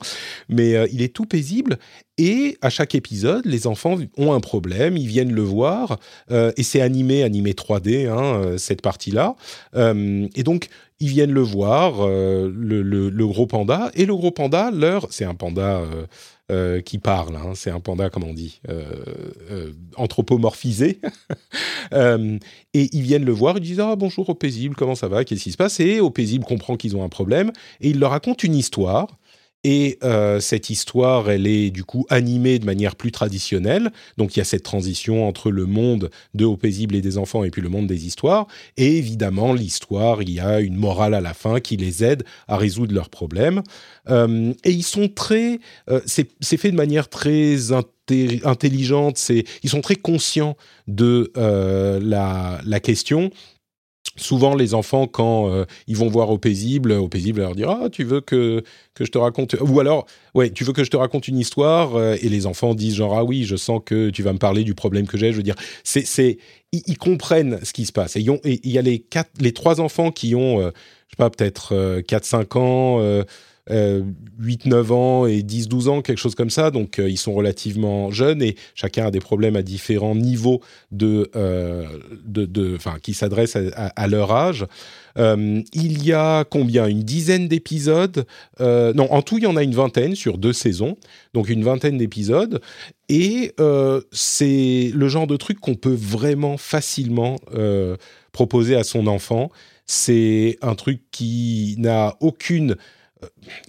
mais 0.49 0.75
euh, 0.75 0.87
il 0.93 1.01
est 1.01 1.15
tout 1.15 1.27
paisible 1.27 1.79
et 2.19 2.59
à 2.61 2.71
chaque 2.71 2.95
épisode, 2.95 3.45
les 3.47 3.67
enfants 3.67 3.97
ont 4.17 4.33
un 4.33 4.41
problème, 4.41 4.97
ils 4.97 5.07
viennent 5.07 5.33
le 5.33 5.43
voir 5.43 5.99
et 6.31 6.63
c'est 6.63 6.81
animé, 6.81 7.25
animé 7.25 7.53
3D 7.53 8.09
hein, 8.09 8.57
cette 8.57 8.83
partie-là, 8.83 9.35
et 9.75 10.43
donc 10.45 10.69
ils 11.01 11.09
viennent 11.09 11.33
le 11.33 11.43
voir, 11.43 12.07
le, 12.07 12.83
le, 12.83 13.27
gros 13.27 13.47
panda 13.47 13.91
et 13.95 14.07
le 14.07 14.15
gros 14.15 14.31
panda 14.31 14.71
leur, 14.71 15.07
c'est 15.11 15.25
un 15.25 15.35
panda 15.35 15.83
euh, 16.53 16.83
qui 16.83 16.99
parle. 16.99 17.37
Hein. 17.37 17.53
C'est 17.55 17.71
un 17.71 17.81
panda, 17.81 18.11
comme 18.11 18.25
on 18.25 18.35
dit, 18.35 18.61
euh, 18.69 18.85
euh, 19.51 19.73
anthropomorphisé. 19.97 21.01
et 21.95 22.39
ils 22.75 23.01
viennent 23.01 23.25
le 23.25 23.33
voir, 23.33 23.57
ils 23.57 23.63
disent 23.63 23.81
Ah, 23.81 23.97
bonjour 23.97 24.29
au 24.29 24.35
paisible, 24.35 24.77
comment 24.77 24.95
ça 24.95 25.09
va 25.09 25.25
Qu'est-ce 25.25 25.43
qui 25.43 25.53
se 25.53 25.57
passe? 25.57 25.81
Et 25.81 26.01
au 26.01 26.11
paisible 26.11 26.45
comprend 26.45 26.77
qu'ils 26.77 26.99
ont 26.99 27.03
un 27.03 27.09
problème. 27.09 27.51
Et 27.81 27.89
il 27.89 27.99
leur 27.99 28.11
raconte 28.11 28.45
une 28.45 28.57
histoire 28.57 29.17
et 29.65 29.99
euh, 30.05 30.41
cette 30.41 30.69
histoire, 30.69 31.31
elle 31.31 31.47
est 31.47 31.71
du 31.71 31.85
coup 31.85 32.07
animée 32.11 32.59
de 32.59 32.67
manière 32.67 32.97
plus 32.97 33.11
traditionnelle. 33.11 33.91
Donc 34.19 34.37
il 34.37 34.41
y 34.41 34.43
a 34.43 34.45
cette 34.45 34.63
transition 34.63 35.27
entre 35.27 35.51
le 35.51 35.65
monde 35.65 36.11
de 36.35 36.45
Au 36.45 36.59
paisible 36.59 36.95
et 36.95 37.01
des 37.01 37.17
enfants 37.17 37.45
et 37.45 37.51
puis 37.51 37.63
le 37.63 37.71
monde 37.71 37.87
des 37.87 38.07
histoires. 38.07 38.47
Et 38.77 38.99
évidemment, 38.99 39.55
l'histoire, 39.55 40.21
il 40.21 40.31
y 40.31 40.41
a 40.41 40.61
une 40.61 40.77
morale 40.77 41.15
à 41.15 41.23
la 41.23 41.33
fin 41.33 41.61
qui 41.61 41.79
les 41.79 42.05
aide 42.05 42.25
à 42.47 42.59
résoudre 42.59 42.95
leurs 42.95 43.09
problèmes. 43.09 43.63
Euh, 44.11 44.53
et 44.65 44.71
ils 44.71 44.83
sont 44.83 45.09
très... 45.09 45.61
Euh, 45.89 46.01
c'est 46.05 46.57
fait 46.59 46.71
de 46.71 46.77
manière 46.77 47.09
très 47.09 47.73
intelligente. 47.73 49.19
Ils 49.63 49.71
sont 49.71 49.81
très 49.81 49.97
conscients 49.97 50.57
de 50.87 51.33
la, 51.35 52.61
la 52.65 52.81
question 52.81 53.31
souvent 54.17 54.55
les 54.55 54.75
enfants 54.75 55.07
quand 55.07 55.51
euh, 55.51 55.65
ils 55.87 55.97
vont 55.97 56.09
voir 56.09 56.31
au 56.31 56.39
paisible, 56.39 56.93
au 56.93 57.09
paisible 57.09 57.41
leur 57.41 57.55
dire 57.55 57.71
ah 57.71 57.89
tu 57.91 58.05
veux 58.05 58.21
que 58.21 58.63
que 58.95 59.05
je 59.05 59.11
te 59.11 59.19
raconte 59.19 59.57
ou 59.61 59.81
alors 59.81 60.07
ouais 60.35 60.51
tu 60.51 60.65
veux 60.65 60.73
que 60.73 60.85
je 60.85 60.91
te 60.91 60.97
raconte 60.97 61.29
une 61.29 61.39
histoire 61.39 61.97
euh, 61.97 62.17
et 62.21 62.29
les 62.29 62.47
enfants 62.47 62.75
disent 62.75 62.97
genre 62.97 63.17
ah 63.17 63.25
oui 63.25 63.45
je 63.45 63.57
sens 63.57 63.81
que 63.85 64.11
tu 64.11 64.23
vas 64.23 64.33
me 64.33 64.39
parler 64.39 64.65
du 64.65 64.75
problème 64.75 65.07
que 65.07 65.19
j'ai 65.19 65.33
je 65.33 65.37
veux 65.37 65.43
dire 65.43 65.57
c'est 65.83 66.07
c'est 66.07 66.39
ils, 66.73 66.99
comprennent 66.99 67.61
ce 67.63 67.73
qui 67.73 67.87
se 67.87 67.93
passe. 67.93 68.17
Et 68.17 68.21
il 68.21 68.71
y 68.71 68.79
a 68.79 68.83
les 68.83 68.99
quatre 68.99 69.31
les 69.39 69.53
trois 69.53 69.81
enfants 69.81 70.11
qui 70.11 70.35
ont 70.35 70.61
euh, 70.61 70.71
je 71.07 71.13
sais 71.13 71.17
pas 71.17 71.31
peut-être 71.31 72.03
4 72.09 72.25
5 72.25 72.57
ans 72.57 73.25
8, 73.71 74.67
9 74.67 74.93
ans 74.93 75.27
et 75.27 75.43
10, 75.43 75.69
12 75.69 75.89
ans, 75.89 76.03
quelque 76.03 76.19
chose 76.19 76.35
comme 76.35 76.51
ça. 76.51 76.71
Donc, 76.71 76.99
euh, 76.99 77.09
ils 77.09 77.17
sont 77.17 77.33
relativement 77.33 78.11
jeunes 78.11 78.43
et 78.43 78.57
chacun 78.75 79.07
a 79.07 79.11
des 79.11 79.21
problèmes 79.21 79.57
à 79.57 79.63
différents 79.63 80.15
niveaux 80.15 80.61
de, 80.93 81.31
euh, 81.35 81.87
de, 82.27 82.77
qui 83.03 83.15
s'adressent 83.15 83.57
à, 83.75 84.07
leur 84.07 84.33
âge. 84.33 84.67
Euh, 85.17 85.63
il 85.73 86.05
y 86.05 86.13
a 86.13 86.45
combien? 86.45 86.87
Une 86.87 87.03
dizaine 87.03 87.49
d'épisodes. 87.49 88.27
non, 88.61 89.11
en 89.11 89.23
tout, 89.23 89.39
il 89.39 89.45
y 89.45 89.47
en 89.47 89.57
a 89.57 89.63
une 89.63 89.75
vingtaine 89.75 90.15
sur 90.15 90.37
deux 90.37 90.53
saisons. 90.53 90.97
Donc, 91.33 91.49
une 91.49 91.65
vingtaine 91.65 91.97
d'épisodes. 91.97 92.61
Et 93.09 93.53
c'est 94.13 94.91
le 94.95 95.09
genre 95.09 95.27
de 95.27 95.37
truc 95.37 95.61
qu'on 95.61 95.75
peut 95.75 95.97
vraiment 95.99 96.59
facilement 96.59 97.37
proposer 98.33 98.77
à 98.77 98.85
son 98.85 99.07
enfant. 99.07 99.51
C'est 99.87 100.59
un 100.63 100.75
truc 100.75 101.03
qui 101.11 101.77
n'a 101.79 102.17
aucune 102.21 102.77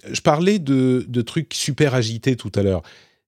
je 0.10 0.22
parlais 0.22 0.60
de, 0.60 1.22
trucs 1.22 1.54
super 1.54 1.96
agités 1.96 2.36
tout 2.36 2.52
à 2.56 2.64
l'heure. 2.64 2.82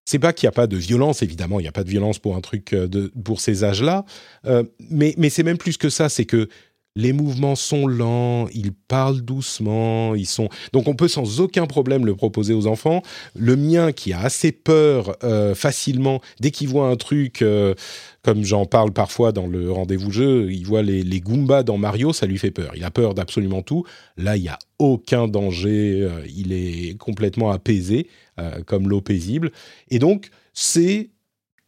C'est 0.06 0.20
pas 0.20 0.32
qu'il 0.32 0.48
n'y 0.48 0.50
a 0.50 0.54
pas 0.54 0.68
de 0.68 0.78
violence, 0.78 1.22
évidemment, 1.22 1.60
il 1.60 1.64
n'y 1.64 1.70
a 1.70 1.74
pas 1.74 1.84
de 1.84 1.90
violence 1.90 2.18
pour 2.18 2.38
un 2.38 2.42
truc 2.42 2.72
euh, 2.74 2.88
de, 2.88 3.12
pour 3.24 3.42
ces 3.42 3.66
âges-là, 3.66 4.06
euh, 4.46 4.64
mais, 4.90 5.14
mais 5.18 5.30
c'est 5.30 5.44
même 5.44 5.58
plus 5.58 5.78
que 5.78 5.90
ça, 5.90 6.08
c'est 6.08 6.24
que 6.24 6.48
les 6.98 7.14
mouvements 7.14 7.56
sont 7.56 7.86
lents, 7.88 8.48
ils 8.54 8.74
parlent 8.74 9.22
doucement, 9.22 10.16
ils 10.16 10.26
sont 10.26 10.50
donc 10.74 10.88
on 10.88 10.96
peut 10.96 11.08
sans 11.08 11.40
aucun 11.40 11.68
problème 11.68 12.06
le 12.06 12.16
proposer 12.16 12.54
aux 12.54 12.66
enfants. 12.66 13.04
Le 13.36 13.56
mien 13.56 13.92
qui 13.92 14.14
a 14.14 14.20
assez 14.20 14.52
peur 14.52 15.16
euh, 15.24 15.54
facilement 15.54 16.22
dès 16.40 16.50
qu'il 16.50 16.68
voit 16.70 16.90
un 16.90 16.96
truc 16.96 17.44
euh, 17.44 17.76
comme 18.24 18.44
j'en 18.44 18.66
parle 18.66 18.92
parfois 18.92 19.32
dans 19.32 19.46
le 19.46 19.72
rendez-vous 19.72 20.12
jeu, 20.12 20.52
il 20.52 20.66
voit 20.66 20.82
les, 20.82 21.22
Goombas 21.22 21.64
dans 21.64 21.78
Mario, 21.78 22.14
ça 22.14 22.26
lui 22.26 22.38
fait 22.38 22.52
peur. 22.52 22.72
Il 22.76 22.84
a 22.84 22.92
peur 22.92 23.14
d'absolument 23.14 23.62
tout. 23.62 23.86
Là, 24.18 24.36
il 24.36 24.44
y 24.44 24.50
a 24.50 24.60
aucun 24.80 25.28
danger, 25.28 26.02
euh, 26.02 26.22
il 26.36 26.52
est 26.52 26.98
complètement 26.98 27.52
apaisé 27.52 28.08
comme 28.68 28.88
l'eau 28.88 29.02
paisible 29.02 29.52
et 29.90 29.98
donc 29.98 30.30
c'est 30.54 31.10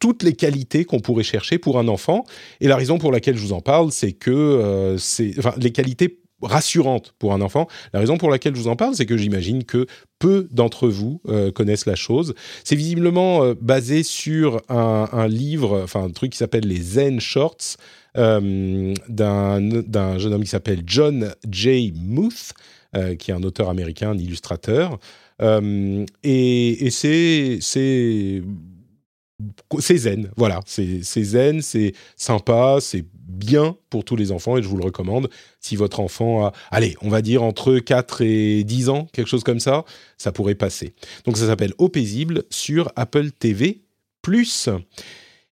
toutes 0.00 0.22
les 0.24 0.32
qualités 0.32 0.84
qu'on 0.84 0.98
pourrait 0.98 1.22
chercher 1.22 1.58
pour 1.58 1.78
un 1.78 1.86
enfant. 1.86 2.24
Et 2.60 2.66
la 2.66 2.74
raison 2.74 2.98
pour 2.98 3.12
laquelle 3.12 3.36
je 3.36 3.42
vous 3.42 3.52
en 3.52 3.60
parle, 3.60 3.92
c'est 3.92 4.12
que 4.12 4.30
euh, 4.30 4.98
c'est, 4.98 5.34
enfin, 5.38 5.54
les 5.58 5.70
qualités 5.70 6.18
rassurantes 6.42 7.14
pour 7.18 7.34
un 7.34 7.42
enfant. 7.42 7.68
La 7.92 8.00
raison 8.00 8.16
pour 8.16 8.30
laquelle 8.30 8.56
je 8.56 8.60
vous 8.60 8.68
en 8.68 8.76
parle, 8.76 8.94
c'est 8.94 9.04
que 9.04 9.18
j'imagine 9.18 9.62
que 9.64 9.86
peu 10.18 10.48
d'entre 10.50 10.88
vous 10.88 11.20
euh, 11.28 11.52
connaissent 11.52 11.84
la 11.84 11.96
chose. 11.96 12.34
C'est 12.64 12.76
visiblement 12.76 13.44
euh, 13.44 13.54
basé 13.60 14.02
sur 14.02 14.62
un, 14.70 15.28
livre, 15.28 15.82
enfin 15.84 16.02
un 16.02 16.10
truc 16.10 16.32
qui 16.32 16.38
s'appelle 16.38 16.66
les 16.66 16.80
Zen 16.80 17.20
Shorts 17.20 17.76
d'un, 18.14 18.96
d'un 19.08 20.18
jeune 20.18 20.32
homme 20.32 20.42
qui 20.42 20.50
s'appelle 20.50 20.82
John 20.84 21.32
J. 21.48 21.92
Muth, 21.94 22.54
qui 23.18 23.30
est 23.30 23.34
un 23.34 23.42
auteur 23.44 23.68
américain, 23.68 24.10
un 24.10 24.18
illustrateur. 24.18 24.98
et, 25.40 26.86
et 26.86 26.90
c'est, 26.90 27.60
c'est 29.78 29.96
zen, 29.96 30.30
voilà, 30.36 30.60
c'est 30.66 31.02
zen, 31.02 31.62
c'est 31.62 31.92
sympa, 32.16 32.78
c'est 32.80 33.04
bien 33.12 33.76
pour 33.88 34.04
tous 34.04 34.16
les 34.16 34.32
enfants 34.32 34.56
et 34.56 34.62
je 34.62 34.68
vous 34.68 34.76
le 34.76 34.84
recommande. 34.84 35.30
Si 35.60 35.76
votre 35.76 36.00
enfant 36.00 36.46
a, 36.46 36.52
allez, 36.70 36.96
on 37.00 37.08
va 37.08 37.22
dire 37.22 37.42
entre 37.42 37.78
4 37.78 38.22
et 38.22 38.64
10 38.64 38.88
ans, 38.88 39.06
quelque 39.12 39.28
chose 39.28 39.44
comme 39.44 39.60
ça, 39.60 39.84
ça 40.18 40.32
pourrait 40.32 40.54
passer. 40.54 40.94
Donc 41.24 41.36
ça 41.36 41.46
s'appelle 41.46 41.72
Au 41.78 41.88
paisible 41.88 42.44
sur 42.50 42.92
Apple 42.96 43.30
TV+. 43.30 43.82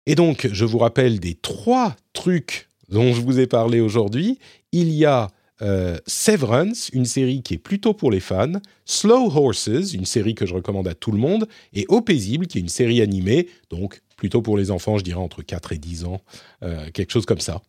Et 0.06 0.15
donc, 0.15 0.50
je 0.52 0.65
vous 0.65 0.78
rappelle 0.78 1.19
des 1.19 1.36
trois 1.36 1.96
trucs 2.13 2.69
dont 2.89 3.13
je 3.13 3.22
vous 3.22 3.39
ai 3.39 3.48
parlé 3.48 3.80
aujourd'hui. 3.80 4.39
Il 4.72 4.89
y 4.91 5.06
a 5.06 5.30
euh, 5.63 5.97
Severance, 6.08 6.89
une 6.89 7.06
série 7.06 7.41
qui 7.41 7.56
est 7.56 7.58
plutôt 7.58 7.93
pour 7.93 8.12
les 8.12 8.19
fans, 8.19 8.54
Slow 8.86 9.32
Horses, 9.36 9.93
une 9.93 10.06
série 10.06 10.36
que 10.36 10.45
je 10.45 10.54
recommande 10.54 10.88
à 10.88 10.93
tout 10.93 11.12
le 11.12 11.17
monde, 11.17 11.47
et 11.73 11.86
Au 11.88 12.02
Paisible, 12.02 12.47
qui 12.47 12.58
est 12.58 12.62
une 12.62 12.69
série 12.69 13.02
animée, 13.02 13.47
donc 13.69 14.02
plutôt 14.17 14.41
pour 14.41 14.58
les 14.58 14.71
enfants, 14.71 14.97
je 14.97 15.04
dirais 15.04 15.19
entre 15.19 15.41
4 15.41 15.73
et 15.73 15.78
10 15.78 16.06
ans, 16.06 16.21
euh, 16.63 16.89
quelque 16.93 17.12
chose 17.12 17.26
comme 17.26 17.39
ça. 17.39 17.62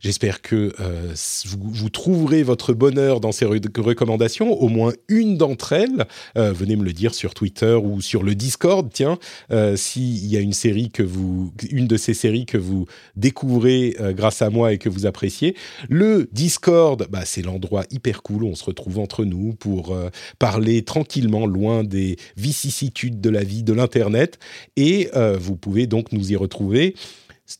J'espère 0.00 0.40
que 0.40 0.72
euh, 0.80 1.14
vous, 1.46 1.90
trouverez 1.90 2.42
votre 2.42 2.72
bonheur 2.72 3.20
dans 3.20 3.32
ces 3.32 3.44
recommandations, 3.44 4.50
au 4.50 4.68
moins 4.68 4.92
une 5.08 5.36
d'entre 5.36 5.74
elles. 5.74 6.06
Euh, 6.36 6.52
venez 6.52 6.74
me 6.74 6.84
le 6.84 6.92
dire 6.92 7.14
sur 7.14 7.34
Twitter 7.34 7.74
ou 7.74 8.00
sur 8.00 8.22
le 8.22 8.34
Discord. 8.34 8.88
Tiens, 8.92 9.18
euh, 9.52 9.76
s'il 9.76 10.26
y 10.26 10.36
a 10.36 10.40
une 10.40 10.54
série 10.54 10.90
que 10.90 11.02
vous, 11.02 11.52
une 11.70 11.86
de 11.86 11.96
ces 11.98 12.14
séries 12.14 12.46
que 12.46 12.56
vous 12.56 12.86
découvrez 13.14 13.94
grâce 14.16 14.42
à 14.42 14.50
moi 14.50 14.72
et 14.72 14.78
que 14.78 14.88
vous 14.88 15.06
appréciez, 15.06 15.54
le 15.88 16.28
Discord, 16.32 17.06
bah, 17.10 17.22
c'est 17.24 17.42
l'endroit 17.42 17.84
hyper 17.90 18.22
cool 18.22 18.44
où 18.44 18.48
on 18.48 18.54
se 18.54 18.64
retrouve 18.64 18.98
entre 18.98 19.24
nous 19.24 19.52
pour 19.52 19.96
parler 20.38 20.82
tranquillement, 20.82 21.46
loin 21.46 21.84
des 21.84 22.16
vicissitudes 22.36 23.20
de 23.20 23.30
la 23.30 23.44
vie 23.44 23.62
de 23.62 23.72
l'internet. 23.72 24.38
Et 24.76 25.10
vous 25.38 25.56
pouvez 25.56 25.86
donc 25.86 26.12
nous 26.12 26.32
y 26.32 26.36
retrouver 26.36 26.94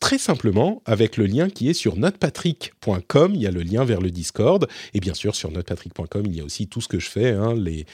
très 0.00 0.18
simplement 0.18 0.82
avec 0.84 1.16
le 1.16 1.26
lien 1.26 1.48
qui 1.48 1.68
est 1.68 1.74
sur 1.74 1.96
notepatrick.com. 1.96 3.34
Il 3.34 3.40
y 3.40 3.46
a 3.46 3.50
le 3.50 3.62
lien 3.62 3.84
vers 3.84 4.00
le 4.00 4.10
Discord. 4.10 4.68
Et 4.94 5.00
bien 5.00 5.14
sûr, 5.14 5.34
sur 5.34 5.50
notepatrick.com, 5.50 6.24
il 6.26 6.36
y 6.36 6.40
a 6.40 6.44
aussi 6.44 6.66
tout 6.68 6.80
ce 6.80 6.88
que 6.88 6.98
je 6.98 7.08
fais, 7.08 7.30
hein, 7.30 7.54
les, 7.54 7.86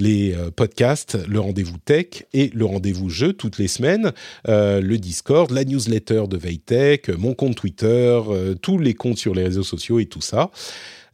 les 0.00 0.34
euh, 0.34 0.50
podcasts, 0.50 1.18
le 1.28 1.38
rendez-vous 1.38 1.78
tech 1.78 2.24
et 2.32 2.50
le 2.54 2.64
rendez-vous 2.64 3.08
jeu 3.08 3.32
toutes 3.32 3.58
les 3.58 3.68
semaines, 3.68 4.12
euh, 4.48 4.80
le 4.80 4.98
Discord, 4.98 5.50
la 5.50 5.64
newsletter 5.64 6.24
de 6.28 6.36
Veitech, 6.36 7.08
mon 7.10 7.34
compte 7.34 7.54
Twitter, 7.54 8.20
euh, 8.28 8.54
tous 8.54 8.78
les 8.78 8.94
comptes 8.94 9.18
sur 9.18 9.34
les 9.34 9.44
réseaux 9.44 9.62
sociaux 9.62 10.00
et 10.00 10.06
tout 10.06 10.20
ça. 10.20 10.50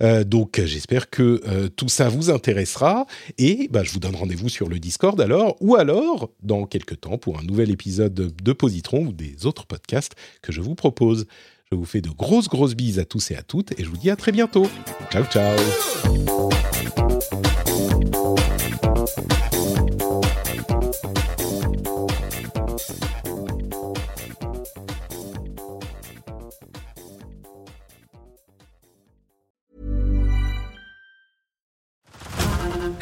Euh, 0.02 0.24
donc 0.24 0.60
j'espère 0.64 1.08
que 1.10 1.40
euh, 1.46 1.68
tout 1.68 1.88
ça 1.88 2.08
vous 2.08 2.30
intéressera 2.30 3.06
et 3.38 3.68
bah, 3.70 3.82
je 3.82 3.90
vous 3.92 3.98
donne 3.98 4.14
rendez-vous 4.14 4.48
sur 4.48 4.68
le 4.68 4.78
Discord 4.78 5.20
alors 5.20 5.56
ou 5.60 5.76
alors 5.76 6.30
dans 6.42 6.66
quelques 6.66 7.00
temps 7.00 7.18
pour 7.18 7.38
un 7.38 7.42
nouvel 7.42 7.70
épisode 7.70 8.14
de, 8.14 8.52
Positron 8.52 9.06
ou 9.06 9.12
des 9.12 9.46
autres 9.46 9.66
podcasts 9.66 10.14
que 10.42 10.52
je 10.52 10.60
vous 10.60 10.74
propose. 10.74 11.26
Je 11.70 11.76
vous 11.76 11.84
fais 11.84 12.00
de 12.00 12.10
grosses 12.10 12.48
grosses 12.48 12.74
bises 12.74 12.98
à 12.98 13.04
tous 13.04 13.30
et 13.30 13.36
à 13.36 13.42
toutes 13.42 13.78
et 13.78 13.84
je 13.84 13.88
vous 13.88 13.96
dis 13.96 14.10
à 14.10 14.16
très 14.16 14.32
bientôt. 14.32 14.66
Ciao 15.10 15.24
ciao. 15.24 15.56